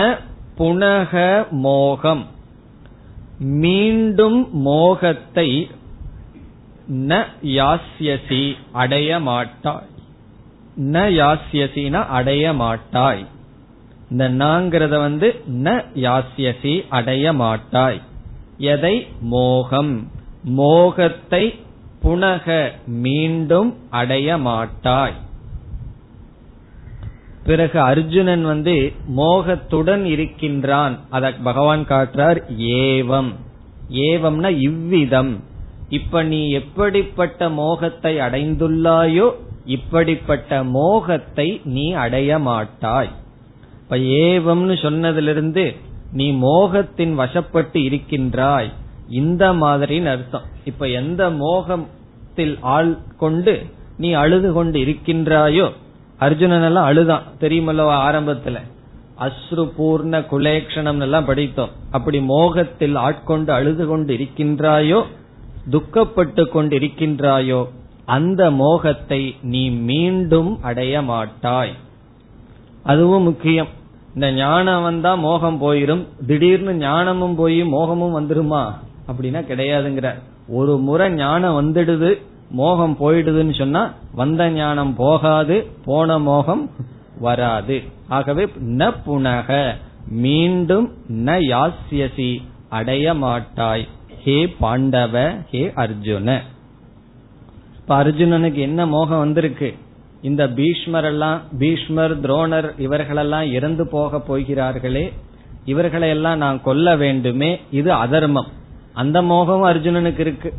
[0.58, 2.26] புனக மோகம்.
[3.38, 5.70] மீண்டும் மோகத்தை
[6.88, 9.86] ந யாஸ்யசி அடைய மாட்டாய்.
[10.76, 13.26] ந யாஸ்யசினா அடைய மாட்டாய்.
[14.10, 18.00] இந்த நாங்கிறத வந்து ந யாஸ்யசி அடைய மாட்டாய்.
[18.58, 19.06] எதை?
[19.20, 20.10] மோகம்.
[20.42, 21.58] மோகத்தை
[22.02, 25.23] புனக மீண்டும் அடைய மாட்டாய்.
[27.44, 30.98] பிறகு அர்ஜுனன் வந்து மோகத்துடன் இருக்கின்றான்.
[31.10, 33.32] அத பகவான் காட்டுறார் ஏவம்.
[33.90, 35.42] ஏவம்னா இவ்விதம்.
[35.88, 39.26] இப்ப நீ எப்படிப்பட்ட மோகத்தை அடைந்துள்ளாயோ
[39.64, 43.12] இப்படிப்பட்ட மோகத்தை நீ அடைய மாட்டாய்.
[43.82, 45.76] இப்ப ஏவம்னு சொன்னதிலிருந்து
[46.12, 48.72] நீ மோகத்தின் வசப்பட்டு இருக்கின்றாய்.
[49.08, 50.42] இந்த மாதிரின்னு அர்த்தம்.
[50.64, 53.62] இப்ப எந்த மோகத்தில் ஆள் கொண்டு
[53.96, 55.66] நீ அழுது கொண்டு இருக்கின்றாயோ
[56.18, 57.22] அர்ஜுனன் எல்லாம் அழுதான்.
[57.40, 58.60] தெரியுமல்லவா ஆரம்பத்துல.
[59.20, 61.68] அஸ்ரு பூர்ண குலேக்ஷணம் எல்லாம் படித்தோம்.
[61.90, 65.02] அப்படி மோகத்தில் ஆட்கொண்டு அழுது கொண்டு இருக்கின்றாயோ
[65.70, 67.66] துக்கப்பட்டு கொண்டு இருக்கின்றாயோ
[68.04, 71.72] அந்த மோகத்தை நீ மீண்டும் அடைய மாட்டாய்.
[72.82, 73.66] அதுவும் முக்கியம்.
[74.14, 76.06] இந்த ஞானம் வந்தா மோகம் போயிரும்.
[76.26, 78.74] திடீர்னு ஞானமும் போய் மோகமும் வந்துருமா?
[79.08, 80.14] அப்படின்னா கிடையாதுங்கிற.
[80.48, 82.20] ஒரு முறை ஞானம் வந்துடுது.
[82.60, 83.82] மோகம் போயிடுதுன்னு சொன்னா
[84.20, 86.64] வந்த ஞானம் போகாது போன மோகம்
[87.26, 87.76] வராது.
[88.08, 88.44] ஆகவே
[88.78, 89.50] ந புனக
[90.22, 90.86] மீண்டும்
[91.26, 92.30] ந யாசியசி
[92.78, 93.84] அடைய மாட்டாய்.
[94.24, 95.14] ஹே பாண்டவ
[95.50, 96.36] ஹே அர்ஜுன.
[97.78, 99.70] இப்ப அர்ஜுனனுக்கு என்ன மோகம் வந்திருக்கு?
[100.22, 105.06] இந்த பீஷ்மர் எல்லாம் பீஷ்மர் துரோணர் இவர்களெல்லாம் இறந்து போக போகிறார்களே
[105.64, 108.50] இவர்களை எல்லாம் நான் கொல்ல வேண்டுமே இது அதர்மம்.
[108.94, 110.50] அந்த மோகம் அர்ஜுனனுக்கு இருக்கு.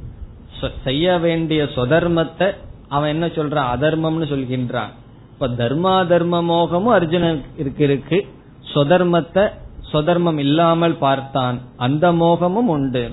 [0.84, 2.55] செய்ய வேண்டிய சொதர்மத்தை
[2.89, 4.91] அவன் என்ன சொல்றான் அதர்மம்னு சொல்கின்றான்.
[5.32, 8.26] இப்ப தர்மா தர்ம மோகமும் அர்ஜுனனுக்கு இருக்கு.
[8.74, 9.49] சொதர்மத்தை
[9.91, 11.59] சொதர்மம் இல்லாமல் பார்த்தான்.
[11.78, 13.09] அந்த மோகமும் உண்டு.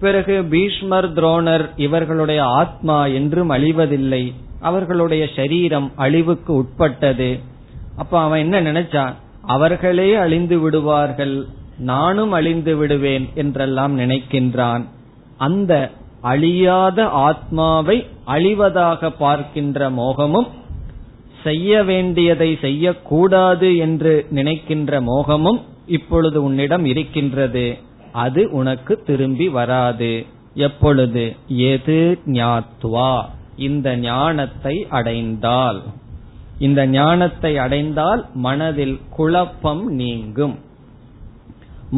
[0.00, 4.32] பிறகு பீஷ்மர் துரோணர் இவர்களுடைய ஆத்மா என்றும் அழிவதில்லை.
[4.60, 7.38] அவர்களுடைய சரீரம் அழிவுக்கு உட்பட்டது.
[7.96, 9.12] அப்ப அவன் என்ன நினைச்சான்?
[9.46, 11.46] அவர்களே அழிந்து விடுவார்கள்.
[11.78, 14.84] நானும் அழிந்து விடுவேன் என்றெல்லாம் நினைக்கின்றான்.
[15.36, 15.90] அந்த
[16.22, 20.48] அழியாத ஆத்மாவை அழிவதாக பார்க்கின்ற மோகமும்
[21.42, 27.78] செய்ய வேண்டியதை செய்யக்கூடாது என்று நினைக்கின்ற மோகமும் இப்பொழுது உன்னிடம் இருக்கின்றது.
[28.12, 30.26] அது உனக்கு திரும்பி வராது.
[30.54, 31.36] எப்பொழுது?
[31.46, 33.24] எது ஞாத்வா?
[33.56, 35.82] இந்த ஞானத்தை அடைந்தால்.
[36.58, 40.58] இந்த ஞானத்தை அடைந்தால் மனதில் குழப்பம் நீங்கும்.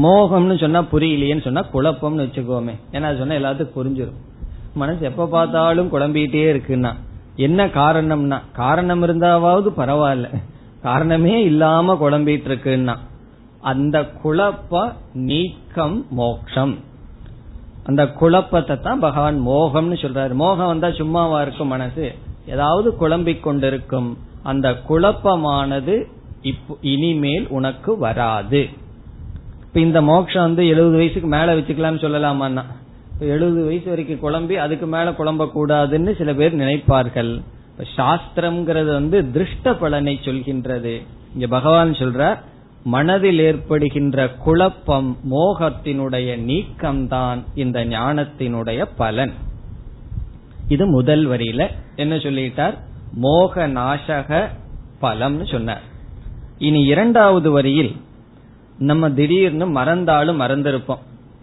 [0.03, 2.75] மோகம்னு சொன்னா புரியலையேன்னு சொன்னா குழப்பம்னு வச்சுக்கோமே.
[2.93, 4.21] ஏன்னா சொன்னா எல்லாத்துக்கும் புரிஞ்சிடும்
[4.75, 6.93] மனசு எப்ப பார்த்தாலும் குழம்பிட்டே இருக்குன்னா
[7.37, 10.29] என்ன காரணம்னா காரணம் இருந்தாவது பரவாயில்ல.
[10.83, 12.97] காரணமே இல்லாம குழம்பிட்டு இருக்குன்னா
[13.61, 16.79] அந்த குழப்ப நீக்கம் மோக்ஷம்.
[17.85, 20.35] அந்த குழப்பத்தை தான் பகவான் மோகம்னு சொல்றாரு.
[20.35, 22.15] மோகம் வந்தா சும்மாவா இருக்கும் மனசு.
[22.47, 24.19] ஏதாவது குழம்பிக் கொண்டிருக்கும்.
[24.43, 26.05] அந்த குழப்பமானது
[26.81, 28.69] இனிமேல் உனக்கு வராது.
[29.75, 32.65] இப்ப இந்த மோட்சம் வந்து எழுபது வயசுக்கு மேல வச்சுக்கலாம்னு சொல்லலாமா
[33.19, 37.43] எழுபது வயசு வரைக்கும் குழம்பி அதுக்கு மேல குழம்ப கூடாதுன்னு சில பேர் நினைப்பார்கள்.
[37.97, 41.03] சாஸ்திரம்ங்கிறது வந்து திருஷ்ட பலனை சொல்கின்றது.
[41.35, 42.39] இங்க பகவான் சொல்ற
[42.85, 49.33] மனதில் ஏற்படுகின்ற குழப்பம் மோகத்தினுடைய நீக்கம்தான் இந்த ஞானத்தினுடைய பலன்.
[50.69, 51.67] இது முதல் வரியில
[51.97, 52.75] என்ன சொல்லிட்டார்?
[53.13, 54.49] மோக நாசக
[55.03, 55.83] பலம்னு சொன்னார்.
[56.59, 57.97] இனி இரண்டாவது வரியில்
[58.79, 60.99] நம்ம திடீர்னு மறந்தாலும் மறந்திருப்போம்.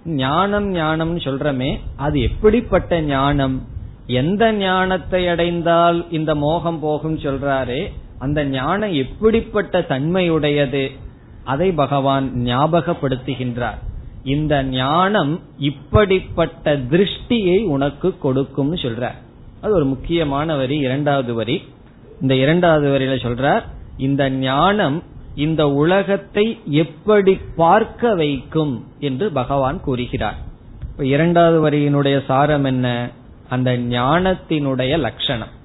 [0.06, 3.68] ஞானம் ஞானம்னு சொல்றமே அது எப்படிப்பட்ட ஞானம்?
[4.08, 10.92] எந்த ஞானத்தை அடைந்தால் இந்த மோகம் போகும் சொல்றாரே அந்த ஞானம் எப்படிப்பட்ட தன்மையுடையது?
[11.44, 13.78] அதை பகவான் ஞாபகப்படுத்துகின்றார்.
[14.24, 19.16] இந்த ஞானம் இப்படிப்பட்ட திருஷ்டியை உனக்கு கொடுக்கும்னு சொல்றார்.
[19.62, 21.64] அது ஒரு முக்கியமான வரி இரண்டாவது வரி.
[22.22, 23.62] இந்த இரண்டாவது வரியில சொல்றார்
[23.98, 25.04] இந்த ஞானம்
[25.36, 30.38] இந்த உலகத்தை எப்படி பார்க்க வைக்கும் என்று பகவான் கூறுகிறார்.
[30.92, 33.10] இப்ப இரண்டாவது வரியினுடைய சாரம் என்ன?
[33.50, 35.60] அந்த ஞானத்தினுடைய லட்சணம்.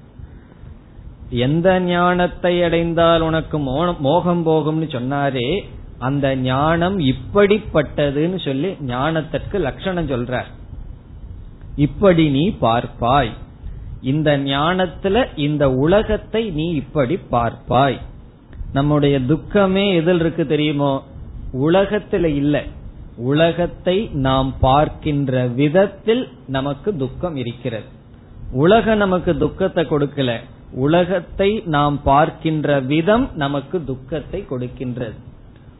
[1.29, 3.59] எந்த ஞானத்தை அடைந்தால் உனக்கு
[3.99, 5.63] மோகம் போகும்னு சொன்னாரே
[5.99, 10.45] அந்த ஞானம் இப்படிப்பட்டதுன்னு சொல்லி ஞானத்திற்கு லட்சணம் சொல்றார்.
[11.75, 13.31] இப்படி நீ பார்ப்பாய்.
[14.01, 17.97] இந்த ஞானத்துல இந்த உலகத்தை நீ இப்படி பார்ப்பாய்.
[18.73, 21.03] நம்முடைய துக்கமே எதில் இருக்கு தெரியுமோ?
[21.53, 22.63] உலகத்துல இல்ல.
[23.17, 27.83] உலகத்தை நாம் பார்க்கின்ற விதத்தில் நமக்கு துக்கம் இருக்கிறது.
[28.51, 30.39] உலகம் நமக்கு துக்கத்தை கொடுக்கல.
[30.71, 35.13] உலகத்தை நாம் பார்க்கின்ற விதம் நமக்கு துக்கத்தை கொடுக்கின்றது.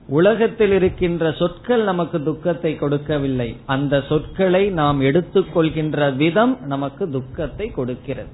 [0.08, 3.58] உலகத்தில் இருக்கின்ற சொற்கள் நமக்கு துக்கத்தை கொடுக்கவில்லை.
[3.66, 8.30] அந்த சொற்களை நாம் எடுத்துக்கொள்கின்ற விதம் நமக்கு துக்கத்தை கொடுக்கிறது.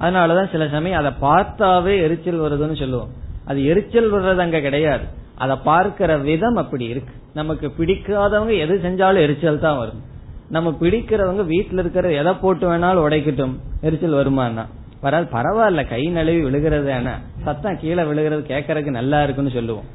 [0.00, 3.24] அதனாலதான் சில சமயம் அதை பார்த்தாவே எரிச்சல் வருதுன்னு சொல்லுவோம்.
[3.46, 5.04] அது எரிச்சல் வர்றது அங்க கிடையாது.
[5.34, 7.14] அதை பார்க்கிற விதம் அப்படி இருக்கு.
[7.34, 10.00] நமக்கு பிடிக்காதவங்க எது செஞ்சாலும் எரிச்சல் தான் வரும்.
[10.48, 13.54] நம்ம பிடிக்கிறவங்க வீட்டுல இருக்கிற எதை போட்டு வேணாலும் உடைக்கட்டும்.
[13.80, 14.64] எரிச்சல் வருமானா?
[15.00, 15.88] வராது பரவாயில்ல.
[15.88, 16.94] கை நழுவி விழுகிறது
[17.44, 19.88] சத்தம் கீழே விழுகிறது கேட்கறதுக்கு நல்லா இருக்குன்னு சொல்லுவோம்.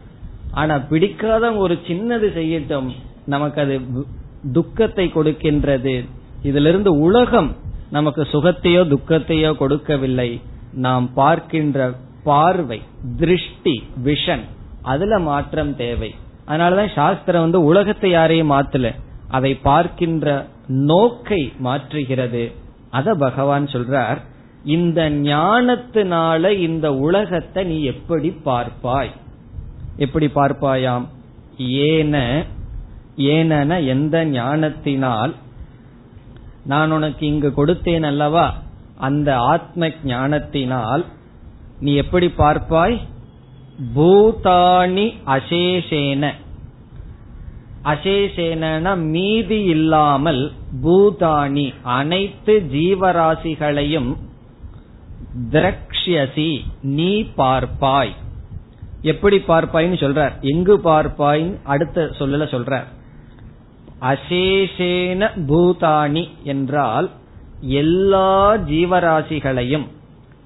[0.52, 2.90] ஆனா பிடிக்காதவங்க ஒரு சின்னது செய்யட்டும்.
[3.26, 3.80] நமக்கு அது
[4.54, 5.96] துக்கத்தை கொடுக்கின்றது.
[6.44, 7.56] இதிலிருந்து உலகம்
[7.92, 10.42] நமக்கு சுகத்தையோ துக்கத்தையோ கொடுக்கவில்லை.
[10.74, 11.94] நாம் பார்க்கின்ற
[12.24, 12.82] பார்வை
[13.18, 14.46] திருஷ்டி விஷன்
[14.82, 16.16] அதுல மாற்றம் தேவை.
[16.48, 18.90] அதனாலதான் சாஸ்திரம் வந்து உலகத்தை யாரையும் மாத்தல
[19.28, 20.28] அதை பார்க்கின்ற
[20.68, 22.44] நோக்கை மாற்றுகிறது.
[22.90, 24.20] அத பகவான் சொல்றார்
[24.64, 29.12] இந்த ஞானத்தினால இந்த உலகத்தை நீ எப்படி பார்ப்பாய்?
[29.98, 31.06] எப்படி பார்ப்பாயாம்?
[31.58, 32.46] ஏன
[33.16, 35.34] ஏனென எந்த ஞானத்தினால்
[36.66, 38.46] நான் உனக்கு இங்கு கொடுத்தேன் அல்லவா?
[38.98, 41.06] அந்த ஆத்ம ஞானத்தினால்
[41.82, 42.96] நீ எப்படி பார்ப்பாய்?
[43.96, 46.32] பூதாணி அசேஷேன.
[47.84, 50.52] அசேஷேன மீதி இல்லாமல்
[50.84, 54.12] பூதாணி அனைத்து ஜீவராசிகளையும்
[55.52, 56.52] திரக்ஷசி
[56.82, 58.14] நீ பார்ப்பாய்.
[59.02, 60.34] எப்படி பார்ப்பாய்னு சொல்றார்.
[60.42, 62.88] எங்கு பார்ப்பாய் அடுத்த சொல்லல சொல்றார்.
[64.02, 67.10] அசேஷேன பூதாணி என்றால்
[67.60, 69.88] எல்லா ஜீவராசிகளையும்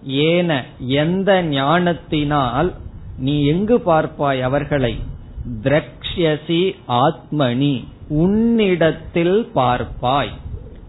[0.06, 2.74] ஏன எந்த ஞானத்தினால்
[3.18, 5.00] நீ எங்கு பார்ப்பாய் அவர்களை?
[5.64, 10.32] திரக்ஷசி ஆத்மனி உன்னிடத்தில் பார்ப்பாய்.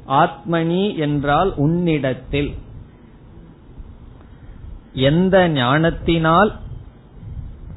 [0.09, 2.55] ஆத்மனி என்றால் உன்னிடத்தில்.
[4.93, 6.57] எந்த ஞானத்தினால்?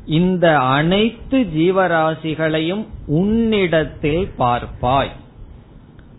[0.05, 5.09] இந்த அனைத்து ஜீவராசிகளையும் உன்னிடத்தில் பார்ப்பாய்.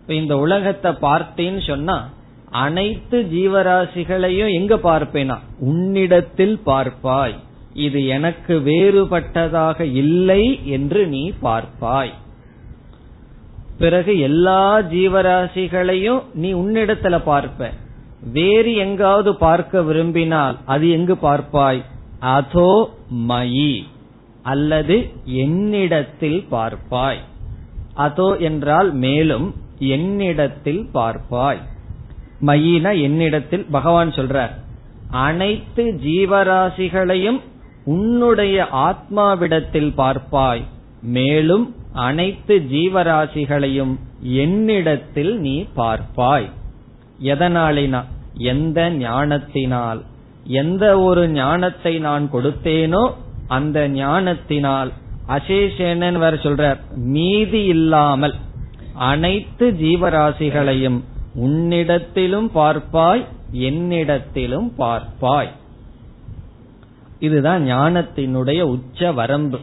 [0.07, 2.09] இந்த உலகத்தை பார்த்தேன்னு சொன்னா
[2.51, 5.37] அனைத்து ஜீவராசிகளையும் எங்க பார்ப்பேனா?
[5.59, 7.35] உன்னிடத்தில் பார்ப்பாய்.
[7.73, 12.11] இது எனக்கு வேறுபட்டதாக இல்லை என்று நீ பார்ப்பாய்.
[13.77, 17.71] பிறகு எல்லா ஜீவராசிகளையும் நீ உன்னிடத்துல பார்ப்ப.
[18.33, 21.81] வேறு எங்காவது பார்க்க விரும்பினால் அது எங்கு பார்ப்பாய்?
[22.19, 22.89] அதோ
[23.27, 23.83] மயி.
[24.41, 27.19] அல்லது என்னிடத்தில் பார்ப்பாய்.
[27.93, 31.61] அதோ என்றால் மேலும் என்னிடத்தில் பார்ப்பாய்.
[32.41, 34.53] மயின என்னிடத்தில் பகவான் சொல்றார்
[35.09, 37.39] அனைத்து ஜீவராசிகளையும்
[37.85, 40.63] உன்னுடைய ஆத்மாவிடத்தில் பார்ப்பாய்
[41.01, 46.49] மேலும் அனைத்து ஜீவராசிகளையும் என்னிடத்தில் நீ பார்ப்பாய்.
[47.23, 48.01] எதனாலினா
[48.33, 50.01] எந்த ஞானத்தினால்
[50.45, 53.13] எந்த ஒரு ஞானத்தை நான் கொடுத்தேனோ
[53.47, 54.91] அந்த ஞானத்தினால்
[55.27, 58.35] அசேஷேனன் வேற சொல்றார் மீதி இல்லாமல்
[58.93, 60.99] அனைத்து ஜீவராசிகளையும்
[61.35, 65.49] உன்னிடத்திலும் பார்ப்பாய் என்னிடத்திலும் பார்ப்பாய்.
[67.19, 69.59] இதுதான் ஞானத்தினுடைய உச்ச வரம்பு.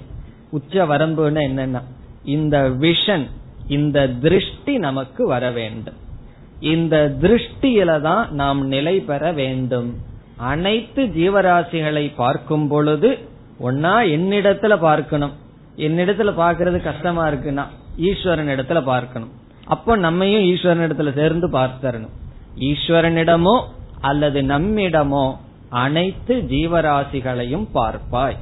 [0.51, 1.83] உச்ச வரம்புன்னு என்னன்னா
[2.25, 3.27] இந்த விஷன்
[3.67, 5.95] இந்த திருஷ்டி நமக்கு வர வேண்டும்.
[6.61, 9.97] இந்த திருஷ்டியில தான் நாம் நிலை பெற வேண்டும்.
[10.37, 13.19] அனைத்து ஜீவராசிகளை பார்க்கும் பொழுது
[13.61, 15.33] ஒன்னா என்னிடத்துல பார்க்கணும்.
[15.77, 17.67] என்னிடத்துல பார்க்கறது கஷ்டமா இருக்குன்னா
[17.97, 19.38] ஈஸ்வரன் இடத்துல பார்க்கணும்.
[19.69, 22.15] அப்போ நம்மையும் ஈஸ்வரன் இடத்துல சேர்ந்து பார்த்தரணும்
[22.69, 23.57] ஈஸ்வரனிடமோ
[24.01, 25.27] அல்லது நம்மிடமோ
[25.83, 28.39] அனைத்து ஜீவராசிகளையும் பார்ப்பாய்.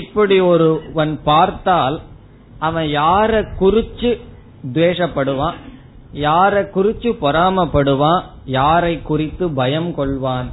[0.00, 1.96] இப்படி ஒருவன் பார்த்தால்
[2.58, 4.10] அவன் யார குறிச்சு
[4.74, 5.58] துவேஷப்படுவான்
[6.26, 8.22] யார குறிச்சு பொறாமப்படுவான்
[8.58, 10.48] யாரை குறித்து பயம் கொள்வான்.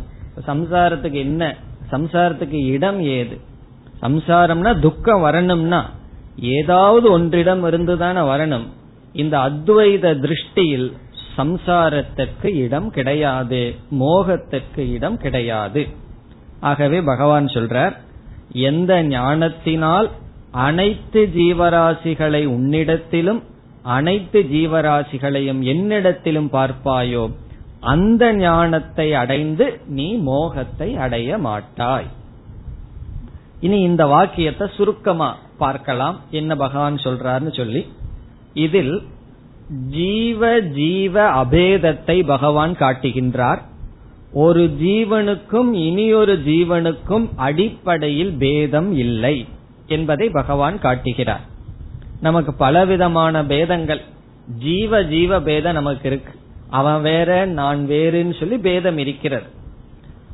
[0.47, 1.43] சம்சாரத்துக்கு என்ன?
[1.91, 3.35] சம்சாரத்துக்கு இடம் ஏது?
[4.01, 5.81] சம்சாரம்னா துக்கம் வரணும்னா
[6.55, 8.67] ஏதாவது ஒன்றிடம் இருந்துதானே வரணும்.
[9.21, 10.87] இந்த அத்வைத திருஷ்டியில்
[11.37, 13.61] சம்சாரத்திற்கு இடம் கிடையாது
[14.01, 15.81] மோகத்திற்கு இடம் கிடையாது.
[16.69, 17.95] ஆகவே பகவான் சொல்றார்
[18.69, 20.07] எந்த ஞானத்தினால்
[20.67, 23.41] அனைத்து ஜீவராசிகளை உன்னிடத்திலும்
[23.95, 27.23] அனைத்து ஜீவராசிகளையும் என்னிடத்திலும் பார்ப்பாயோ
[27.93, 29.65] அந்த ஞானத்தை அடைந்து
[29.97, 32.07] நீ மோகத்தை அடைய மாட்டாய்.
[33.65, 36.17] இனி இந்த வாக்கியத்தை சுருக்கமா பார்க்கலாம்.
[36.39, 37.81] என்ன பகவான் சொல்றாருன்னு சொல்லி
[38.55, 38.95] இதில்
[39.91, 43.61] ஜீவ ஜீவ அபேதத்தை பகவான் காட்டுகின்றார்.
[44.33, 49.35] ஒரு ஜீவனுக்கும் இனியொரு ஜீவனுக்கும் அடிப்படையில் பேதம் இல்லை
[49.87, 51.43] என்பதை பகவான் காட்டுகிறார்.
[52.21, 54.01] நமக்கு பலவிதமான பேதங்கள்
[54.59, 56.33] ஜீவ ஜீவ பேதம் நமக்கு இருக்கு.
[56.69, 59.47] அவன் வேற நான் வேறுன்னு சொல்லி பேதம் இருக்கிறது.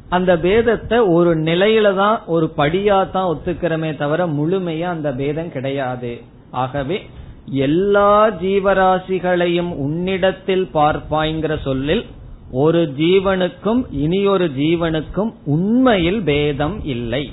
[0.10, 6.22] அந்த பேதத்தை ஒரு நிலையில தான் ஒரு படியா தான் ஒத்துக்கிறமே தவிர முழுமையா அந்த பேதம் கிடையாது.
[6.52, 6.98] ஆகவே
[7.46, 12.06] எல்லா ஜீவராசிகளையும் உன்னிடத்தில் பார்ப்பாய்ங்கிற சொல்லில்
[12.52, 17.32] ஒரு ஜீவனுக்கும் இனியொரு ஜீவனுக்கும் உண்மையில் பேதம் இல்லை.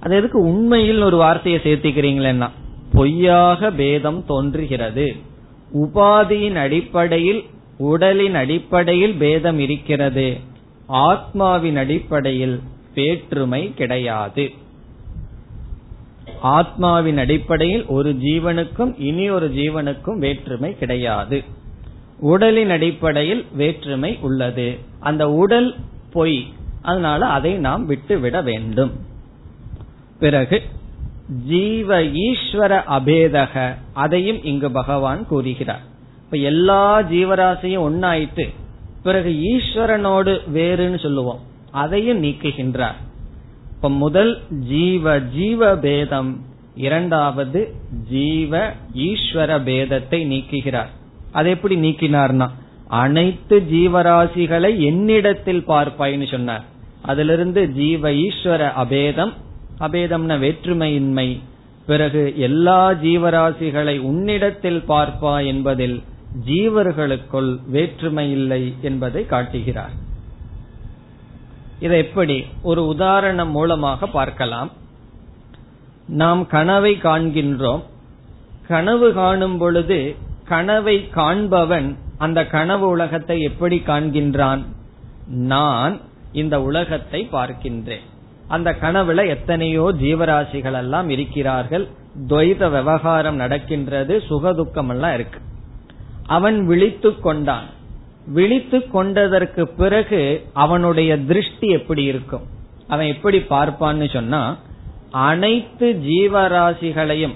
[0.00, 2.50] அது எதுக்கு உண்மையில் ஒரு வார்த்தையை சேர்த்திக்கிறீங்களேன்னா
[2.92, 5.16] பொய்யாக பேதம் தோன்றுகிறது.
[5.74, 7.44] உபாதியின் அடிப்படையில்
[7.78, 10.38] உடலின் அடிப்படையில் பேதம் இருக்கிறது.
[10.86, 12.60] ஆத்மாவின் அடிப்படையில்
[12.94, 14.50] வேற்றுமை கிடையாது.
[16.40, 21.44] ஆத்மாவின் அடிப்படையில் ஒரு ஜீவனுக்கும் இனி ஒரு ஜீவனுக்கும் வேற்றுமை கிடையாது.
[22.20, 24.78] உடலின் அடிப்படையில் வேற்றுமை உள்ளது.
[25.00, 25.74] அந்த உடல்
[26.12, 26.52] பொய்.
[26.82, 28.92] அதனால அதை நாம் விட்டுவிட வேண்டும்.
[30.18, 30.62] பிறகு
[31.46, 33.74] ஜீவ ஈஸ்வர அபேதக.
[33.92, 35.80] அதையும் இங்கு பகவான் கூறுகிறார்.
[36.24, 38.48] இப்ப எல்லா ஜீவராசியும் ஒன்னாயிட்டு
[39.02, 41.40] பிறகு ஈஸ்வரனோடு வேறுன்னு சொல்லுவோம்.
[41.70, 42.94] அதையும் நீக்குகின்றார்.
[43.84, 44.30] இப்ப முதல்
[44.68, 46.28] ஜீவ ஜீவ பேதம்.
[46.74, 47.60] இரண்டாவது
[48.10, 48.52] ஜீவ
[49.06, 50.92] ஈஸ்வர பேதத்தை நீக்குகிறார்.
[51.32, 52.46] அதை எப்படி நீக்கினார்னா
[52.88, 56.64] அனைத்து ஜீவராசிகளை என்னிடத்தில் பார்ப்பாய்னு சொன்னார்.
[57.02, 59.34] அதிலிருந்து ஜீவ ஈஸ்வர அபேதம்
[59.80, 61.28] அபேதம்ன வேற்றுமையின்மை
[61.86, 66.02] பிறகு எல்லா ஜீவராசிகளை உன்னிடத்தில் பார்ப்பா என்பதில்
[66.46, 69.94] ஜீவர்களுக்குள் வேற்றுமை இல்லை என்பதை காட்டுகிறார்.
[71.84, 74.70] இதை எப்படி ஒரு உதாரணம் மூலமாக பார்க்கலாம்.
[76.22, 77.82] நாம் கனவை காண்கின்றோம்.
[78.68, 79.98] கனவு காணும் பொழுது
[80.44, 84.62] கனவை காண்பவன் அந்த கனவு உலகத்தை எப்படி காண்கின்றான்?
[85.52, 85.94] நான்
[86.32, 88.04] இந்த உலகத்தை பார்க்கின்றேன்.
[88.48, 91.86] அந்த கனவுல எத்தனையோ ஜீவராசிகள் எல்லாம் இருக்கிறார்கள்.
[92.28, 95.40] துவைத விவகாரம் நடக்கின்றது சுகதுக்கம் எல்லாம் இருக்கு.
[96.26, 97.68] அவன் விழித்து கொண்டான்.
[98.26, 102.42] விழித்து கொண்டதற்கு பிறகு அவனுடைய திருஷ்டி எப்படி இருக்கும்?
[102.88, 104.56] அவன் எப்படி பார்ப்பான்னு சொன்னா
[105.10, 107.34] அனைத்து ஜீவராசிகளையும்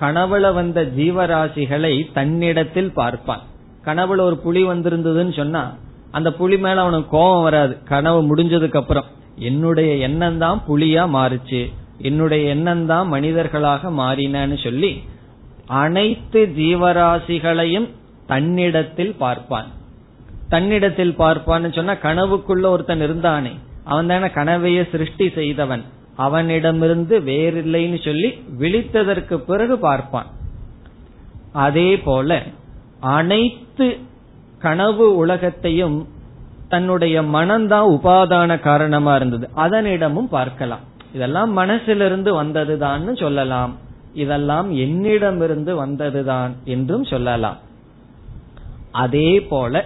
[0.00, 3.40] கனவுல வந்த ஜீவராசிகளை தன்னிடத்தில் பார்ப்பான்.
[3.84, 5.74] கனவுல ஒரு புலி வந்திருந்ததுன்னு சொன்னா
[6.10, 7.82] அந்த புலி மேல அவனுக்கு கோபம் வராது.
[7.82, 9.04] கனவு முடிஞ்சதுக்கு அப்புறம்
[9.36, 11.72] என்னுடைய எண்ணம் தான் புலியா மாறுச்சு.
[11.98, 15.02] என்னுடைய எண்ணம் தான் மனிதர்களாக மாறினு சொல்லி
[15.66, 17.90] அனைத்து ஜீவராசிகளையும்
[18.26, 19.74] தன்னிடத்தில் பார்ப்பான்.
[20.48, 23.52] தன்னிடத்தில் பார்ப்பான்னு சொன்னா கனவுக்குள்ள ஒருத்தன் இருந்தானே
[23.84, 25.82] அவன் தானே கனவையே சிருஷ்டி செய்தவன்.
[26.16, 30.26] அவனிடமிருந்து வேறில்லைன்னு சொல்லி விழித்ததற்கு பிறகு பார்ப்பான்.
[31.52, 32.42] அதே போல
[33.00, 33.96] அனைத்து
[34.58, 36.08] கனவு உலகத்தையும்
[36.68, 39.48] தன்னுடைய மனம்தான் உபாதான காரணமா இருந்தது.
[39.56, 40.80] அதனிடமும் பார்க்கலாம்.
[41.14, 43.76] இதெல்லாம் மனசிலிருந்து வந்ததுதான் சொல்லலாம்.
[44.14, 47.58] இதெல்லாம் என்னிடமிருந்து வந்ததுதான் என்றும் சொல்லலாம்.
[48.92, 49.84] அதே போல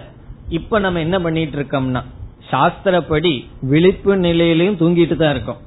[0.51, 2.03] இப்ப நம்ம என்ன பண்ணிட்டு இருக்கோம்னா
[2.51, 5.57] சாஸ்திரப்படி விழிப்பு நிலையிலையும் தூங்கிட்டு தான் இருக்கோம்.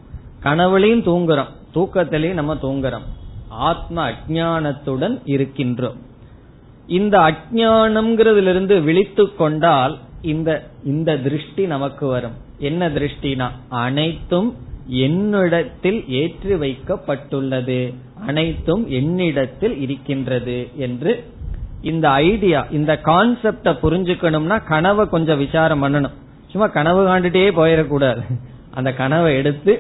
[0.43, 1.53] கனவுலையும் தூங்குறோம்.
[1.75, 3.07] தூக்கத்திலையும் நம்ம தூங்குறோம்.
[3.49, 5.97] ஆத்ம அஜானத்துடன் இருக்கின்றோம்.
[6.87, 12.37] இந்த அஜானம்ங்கிறதுல விழித்து கொண்டால் இந்த இந்த திருஷ்டி நமக்கு வரும்.
[12.59, 14.55] என்ன திருஷ்டினா அனைத்தும்
[14.87, 17.95] என்னிடத்தில் ஏற்றி வைக்கப்பட்டுள்ளது.
[18.27, 21.25] அனைத்தும் என்னிடத்தில் இருக்கின்றது என்று
[21.93, 26.15] இந்த ஐடியா இந்த கான்செப்ட புரிஞ்சுக்கணும்னா கனவை கொஞ்சம் விசாரம் பண்ணணும்.
[26.51, 28.23] சும்மா கனவு காண்டுட்டே போயிடக்கூடாது.
[28.79, 29.73] அந்த கனவை எடுத்து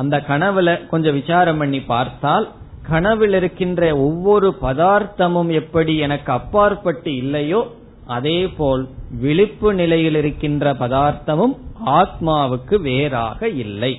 [0.00, 2.46] அந்த கனவுல கொஞ்சம் விசாரம் பண்ணி பார்த்தால்
[2.90, 7.60] கனவில் இருக்கின்ற ஒவ்வொரு பதார்த்தமும் எப்படி எனக்கு அப்பாற்பட்டு இல்லையோ
[8.16, 8.82] அதே போல்
[9.22, 11.54] விழிப்பு நிலையில் இருக்கின்ற பதார்த்தமும்
[12.00, 13.92] ஆத்மாவுக்கு வேறாக இல்லை.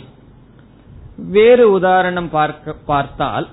[1.35, 3.47] வேறு உதாரணம் பார்க்க பார்த்தால்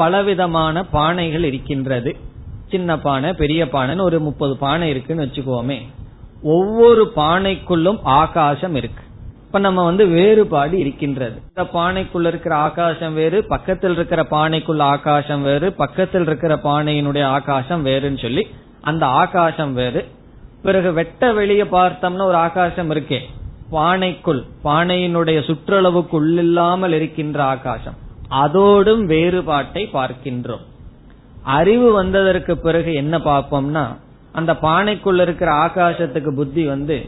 [0.00, 2.10] பலவிதமான பானைகள் இருக்கின்றது.
[2.68, 5.78] சின்ன பானை பெரிய பானைன்னு ஒரு முப்பது பானை இருக்குன்னு வச்சுக்கோமே.
[6.42, 9.04] ஒவ்வொரு பானைக்குள்ளும் ஆகாசம் இருக்கு.
[9.46, 11.36] இப்ப நம்ம வந்து வேறுபாடு இருக்கின்றது.
[11.48, 18.22] இந்த பானைக்குள்ள இருக்கிற ஆகாசம் வேறு பக்கத்தில் இருக்கிற பானைக்குள்ள ஆகாசம் வேறு பக்கத்தில் இருக்கிற பானையினுடைய ஆகாசம் வேறுன்னு
[18.22, 18.44] சொல்லி
[18.80, 20.02] அந்த ஆகாசம் வேறு.
[20.62, 23.18] பிறகு வெட்ட வெளியே பார்த்தோம்னா ஒரு ஆகாசம் இருக்கே.
[23.72, 27.96] பானைக்குள் பானையினுடைய சுற்றளவுக்குள்ளில்லாமல் இருக்கின்ற ஆகாசம்.
[28.30, 30.64] அதோடும் வேறுபாட்டை பார்க்கின்றோம்.
[31.42, 33.84] அறிவு வந்ததற்கு பிறகு என்ன பார்ப்போம்னா
[34.32, 36.98] அந்த பானைக்குள்ள இருக்கிற ஆகாசத்துக்கு புத்தி வந்து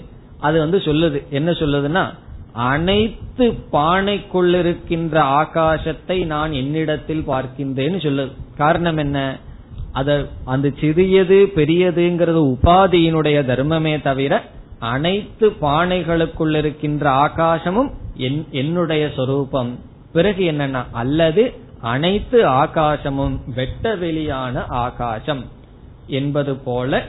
[0.40, 1.18] அது வந்து சொல்லுது.
[1.30, 2.04] என்ன சொல்லுதுன்னா
[2.52, 8.32] அனைத்து பானைக்குள் இருக்கின்ற ஆகாசத்தை நான் என்னிடத்தில் பார்க்கின்றேன்னு சொல்லுது.
[8.56, 9.18] காரணம் என்ன?
[9.92, 10.10] அத
[10.44, 14.42] அந்த சிறியது பெரியதுங்கிறது உபாதியினுடைய தர்மமே தவிர
[14.78, 17.90] அனைத்து பானைகளுக்குள் இருக்கின்ற ஆகாசமும்
[18.50, 19.72] என்னுடைய சொரூபம்.
[20.12, 25.44] பிறகு என்னன்னா அல்லது அனைத்து ஆகாசமும் வெட்ட வெளியான ஆகாசம்
[26.06, 27.04] என்பது போல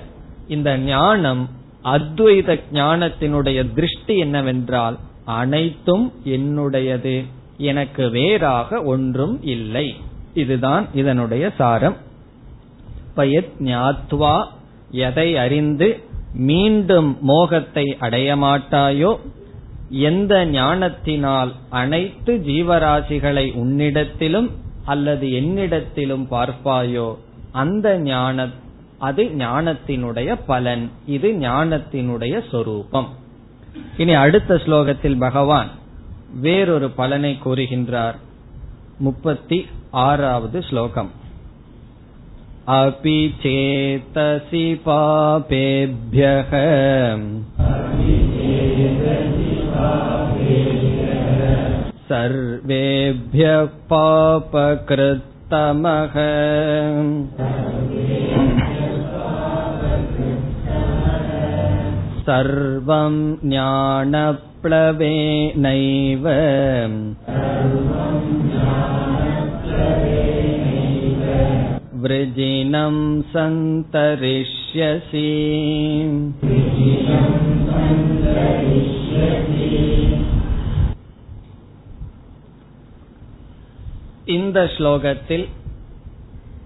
[0.47, 1.49] இந்த ஞானம்
[1.84, 7.26] அத்வைத ஞானத்தினுடைய திருஷ்டி என்னவென்றால் அனைத்தும் என்னுடையது.
[7.58, 9.95] எனக்கு வேறாக ஒன்றும் இல்லை.
[10.34, 11.95] இதுதான் இதனுடைய சாரம்.
[13.16, 14.47] பயத் ஞாத்வா
[14.91, 19.20] எதை அறிந்து மீண்டும் மோகத்தை அடைய மாட்டாயோ
[20.05, 24.49] எந்த ஞானத்தினால் அனைத்து ஜீவராசிகளை உன்னிடத்திலும்
[24.84, 27.09] அல்லது என்னிடத்திலும் பார்ப்பாயோ
[27.55, 28.47] அந்த ஞான
[28.99, 33.09] அது ஞானத்தினுடைய பலன் இது ஞானத்தினுடைய சொரூபம்
[33.99, 35.70] இனி அடுத்த ஸ்லோகத்தில் பகவான்
[36.41, 38.18] வேறொரு பலனை கூறுகின்றார்
[38.99, 39.59] முப்பத்தி
[40.05, 41.11] ஆறாவது ஸ்லோகம்
[42.70, 46.51] अपि चेतसि पापेभ्यः
[52.11, 56.14] सर्वेभ्यः पापकृत्तमः
[62.28, 63.14] सर्वं
[63.45, 66.26] ज्ञानप्लवेनैव
[72.03, 72.97] वृजिनं
[73.32, 75.28] सन्तरिष्यसि
[84.28, 85.47] இந்த ஸ்லோகத்தில்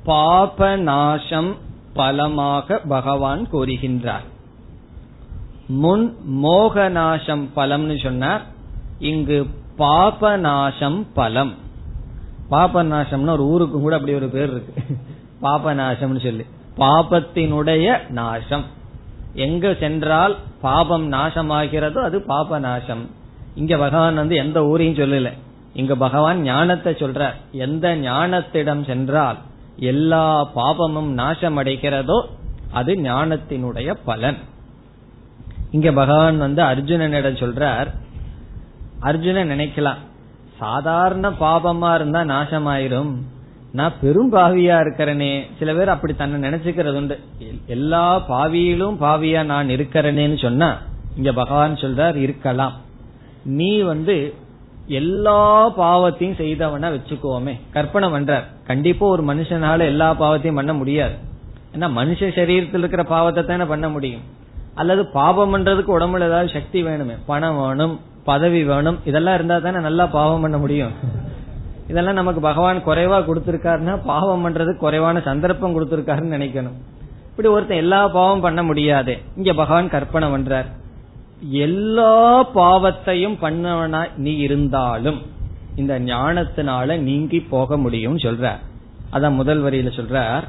[0.05, 1.51] பாப நாசம்
[1.95, 4.27] பலமாக பகவான் கூறுகின்றார்
[5.83, 6.07] முன்
[6.43, 8.43] மோகநாசம் பலம்னு சொன்னார்
[9.11, 9.39] இங்கு
[9.79, 11.53] பாபநாசம் பலம்
[12.51, 14.75] பாபநாசம்னு ஒரு ஊருக்கு கூட அப்படி ஒரு பேர் இருக்கு
[15.42, 16.46] பாபநாசம்னு சொல்லி.
[16.78, 18.66] பாபத்தினுடைய நாசம்.
[19.34, 23.10] எங்க சென்றால் பாபம் நாசமாகிறதோ அது பாப நாசம்
[23.56, 25.32] இங்க பகவான் வந்து எந்த ஊரையும் சொல்லல.
[25.74, 29.38] இங்க பகவான் ஞானத்தை சொல்ற எந்த ஞானத்திடம் சென்றால்
[29.78, 32.26] எல்லா பாபமும் நாசம் அடைகிறதோ
[32.72, 34.38] அது ஞானத்தினுடைய பலன்.
[35.72, 37.88] இங்க பகவான் வந்து அர்ஜுனனிடம் சொல்றார்.
[39.00, 40.02] அர்ஜுனன் நினைக்கலாம்
[40.60, 43.14] சாதாரண பாபமா இருந்தா நாசமாயிரும்.
[43.78, 45.32] நான் பெரும் பாவியா இருக்கிறனே.
[45.60, 47.16] சில பேர் அப்படி தன்னை நினைச்சுக்கிறது உண்டு.
[47.76, 50.70] எல்லா பாவியிலும் பாவியா நான் இருக்கிறனேன்னு சொன்னா
[51.18, 52.76] இங்க பகவான் சொல்றார் இருக்கலாம்.
[53.60, 54.16] நீ வந்து
[55.02, 55.42] எல்லா
[55.80, 57.54] பாவத்தையும் செய்தவன வச்சுக்கோமே.
[57.76, 58.46] கற்பனை பண்றார்.
[58.66, 61.16] கண்டிப்பா ஒரு மனுஷனால எல்லா பாவத்தையும் பண்ண முடியாது.
[61.74, 64.26] ஏன்னா மனுஷ சரீரத்தில் இருக்கிற பாவத்தை தானே பண்ண முடியும்.
[64.76, 67.16] அல்லது பாவம் பண்றதுக்கு உடம்புல ஏதாவது சக்தி வேணுமே.
[67.26, 70.94] பணம் வேணும் பதவி வேணும் இதெல்லாம் இருந்தா தானே நல்லா பாவம் பண்ண முடியும்.
[71.88, 76.78] இதெல்லாம் நமக்கு பகவான் குறைவா கொடுத்திருக்காருன்னா பாவம் பண்றது குறைவான சந்தர்ப்பம் கொடுத்திருக்காருன்னு நினைக்கணும்.
[77.30, 79.18] இப்படி ஒருத்தன் எல்லா பாவம் பண்ண முடியாது.
[79.36, 80.66] இங்க பகவான் கற்பனை பண்றார்.
[81.50, 85.22] எல்லா பாவத்தையும் பண்ணவனா நீ இருந்தாலும்
[85.76, 88.56] இந்த ஞானத்தினால நீங்கி போக முடியும் சொல்ற
[89.14, 90.44] அதான் முதல் வரியில சொல்றார்.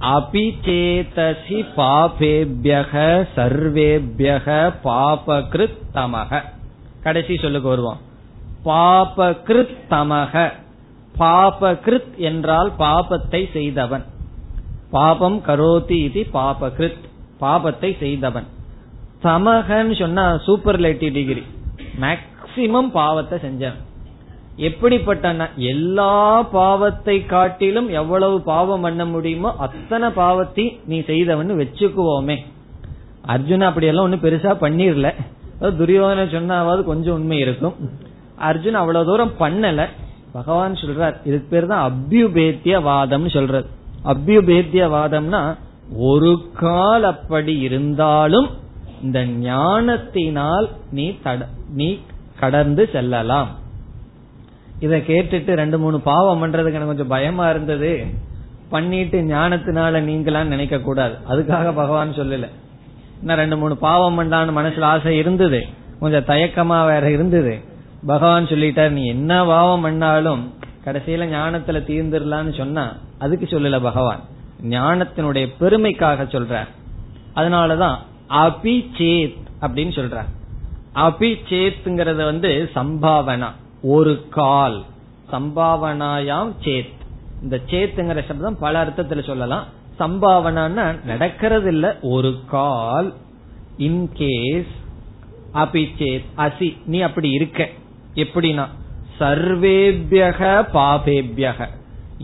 [0.00, 6.40] அபிச்சேதசி பாபேபியக சர்வேபியக பாபகிருத் தமக
[7.02, 8.00] கடைசி சொல்லுக்கு வருவோம்.
[8.64, 10.50] பாபகிருத் தமக
[11.18, 14.04] பாபகிருத் என்றால் பாபத்தை செய்தவன்.
[14.90, 17.08] பாபம் கரோதி இது பாபகிருத்.
[17.40, 18.46] பாபத்தை செய்தவன்.
[19.22, 21.42] தமகன்னு சொன்னா சூப்பர்லேட்டிவ் டிகிரி
[22.00, 23.80] மேக்சிமம் பாவத்தை செஞ்சவன்.
[24.56, 32.36] எப்படிப்பட்ட எல்லா பாவத்தை காட்டிலும் எவ்வளவு பாவம் பண்ண முடியுமோ அத்தனை பாவத்தை நீ செய்தவன்னு வச்சுக்குவோமே.
[33.26, 35.08] அர்ஜுன் அப்படியெல்லாம் ஒன்னும் பெருசா பண்ணிரல.
[35.60, 37.76] துரியோதன சொன்னாவது கொஞ்சம் உண்மை இருக்கும்.
[38.42, 39.86] அர்ஜுன் அவ்வளவு தூரம் பண்ணல.
[40.32, 43.68] பகவான் சொல்றார் இதுக்கு பேர் தான் அபியுபேத்திய வாதம் சொல்றது
[44.04, 45.56] அபியுபேத்திய வாதம்னா
[45.96, 48.48] ஒரு கால் அப்படி இருந்தாலும்
[49.02, 51.18] இந்த ஞானத்தினால் நீ
[51.74, 51.98] நீ
[52.40, 53.50] கடந்து செல்லலாம்.
[54.80, 58.04] இத கேட்டுட்டு ரெண்டு மூணு பாவம் பண்றதுக்கு எனக்கு கொஞ்சம் பயமா இருந்தது.
[58.70, 61.14] பண்ணிட்டு ஞானத்தினால நீங்களாம் நினைக்க கூடாது.
[61.30, 62.48] அதுக்காக பகவான் சொல்லல.
[63.20, 65.66] இன்னும் ரெண்டு மூணு பாவம் பண்ணான்னு மனசுல ஆசை இருந்தது.
[66.00, 67.54] கொஞ்சம் தயக்கமா வேற இருந்தது.
[68.06, 74.20] பகவான் சொல்லிட்டார் நீ என்ன பாவம் பண்ணாலும் கடைசியில ஞானத்துல தீர்ந்துடலான்னு சொன்னா அதுக்கு சொல்லல பகவான்.
[74.62, 76.66] ஞானத்தினுடைய பெருமைக்காக சொல்ற.
[77.34, 77.96] அதனாலதான்
[78.28, 80.24] அபி சேத் அப்படின்னு சொல்ற.
[80.94, 83.50] அபி வந்து சம்பாவனா.
[83.82, 84.82] ஒரு கால்.
[85.32, 86.92] சம்பாவனாயாம் சேத்.
[87.42, 89.64] இந்த சேத்துங்கிற சப்தம் பல அர்த்தத்துல சொல்லலாம்.
[89.98, 93.14] சம்பாவனா நடக்கிறது இல்ல ஒரு கால்.
[93.78, 94.66] இன்கேஸ்
[95.54, 96.76] அபி சேத் அசி.
[96.86, 97.68] நீ அப்படி இருக்க.
[98.14, 98.64] எப்படின்னா
[99.18, 100.40] சர்வேபியக
[100.74, 101.68] பாபேபியக.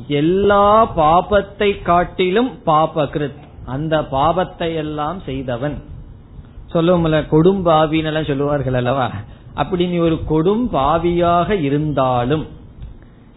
[0.08, 3.40] எல்லா பாபத்தை காட்டிலும் பாபகிருத்.
[3.64, 5.76] அந்த பாபத்தை எல்லாம் செய்தவன்.
[6.72, 9.10] சொல்லுவோம்ல கொடும் பாவின்னு சொல்லுவார்கள் அல்லவா?
[9.54, 12.46] அப்படி நீ ஒரு கொடும் பாவியாக இருந்தாலும்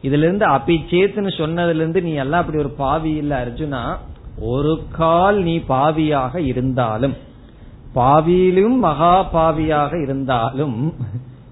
[0.03, 3.97] இதுல இருந்து அபிச்சேத்துன்னு சொன்னதுல இருந்து நீ எல்லாம் அப்படி ஒரு பாவி இல்ல அர்ஜுனா
[4.39, 7.15] ஒரு கால் நீ பாவியாக இருந்தாலும்
[7.95, 10.93] பாவியிலும் மகா பாவியாக இருந்தாலும்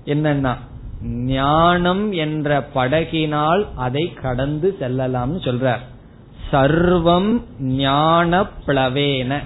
[0.05, 0.57] என்னன்னா
[1.03, 5.79] ஞானம் என்ற படகினால் அதை கடந்து செல்லலாம்னு சொல்றார்.
[6.51, 9.43] சர்வம் ஞான பிளவேன.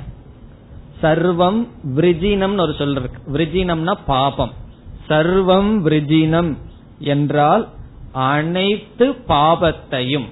[1.02, 3.32] சர்வம் விரிஜினம் ஒரு சொல் இருக்கு.
[3.34, 4.52] விரிஜினம்னா பாபம்.
[5.10, 6.58] சர்வம் விரிஜினம்
[7.00, 7.70] என்றால்
[8.12, 10.30] அனைத்து பாபத்தையும்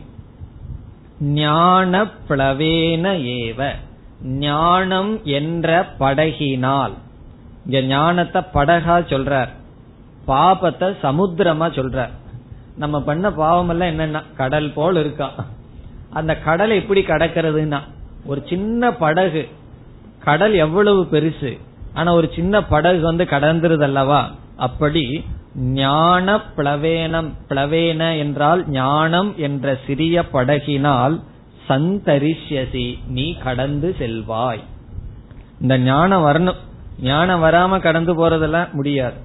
[1.20, 3.76] ஞான பிளவேன ஏவ.
[4.24, 6.94] ஞானம் என்ற படகினால்.
[7.66, 9.50] இங்க ஞானத்தை படகா சொல்றார்.
[10.28, 12.10] பாபத்தை சமுத்திரமா சொல்ற
[12.76, 15.32] நம்ம பண்ண பாவம் எல்லாம் என்னன்னா கடல் போல் இருக்கா?
[16.10, 17.80] அந்த கடலை எப்படி கடக்கிறதுனா
[18.26, 19.48] ஒரு சின்ன படகு
[20.24, 21.60] கடல் எவ்வளவு பெருசு
[21.94, 30.22] ஆனா ஒரு சின்ன படகு வந்து கடந்துருது அல்லவா அப்படி ஞான பிளவேனம் பிளவேன என்றால் ஞானம் என்ற சிறிய
[30.22, 31.20] படகினால்
[31.68, 34.64] சந்தரிஷ்யசி நீ கடந்து செல்வாய்.
[35.62, 36.58] இந்த ஞானம் வரணும்.
[37.02, 39.16] ஞானம் வராம கடந்து போறதெல்லாம் முடியாது.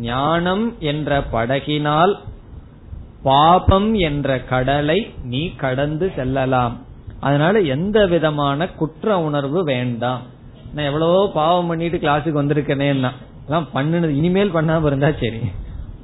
[0.00, 2.14] ஞானம் என்ற படகினால்
[3.22, 6.74] பாபம் என்ற கடலை நீ கடந்து செல்லலாம்.
[7.20, 10.22] அதனால எந்த விதமான குற்ற உணர்வு வேண்டாம்.
[10.74, 13.10] நான் எவ்வளவோ பாவம் பண்ணிட்டு கிளாஸுக்கு வந்திருக்கேனேன்னா
[13.74, 15.40] பண்ணுனது இனிமேல் பண்ணாம இருந்தா சரி.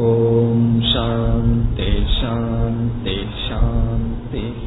[0.09, 0.63] ॐ
[0.93, 3.17] शान्ति शान्ति
[3.47, 4.65] शान्तिः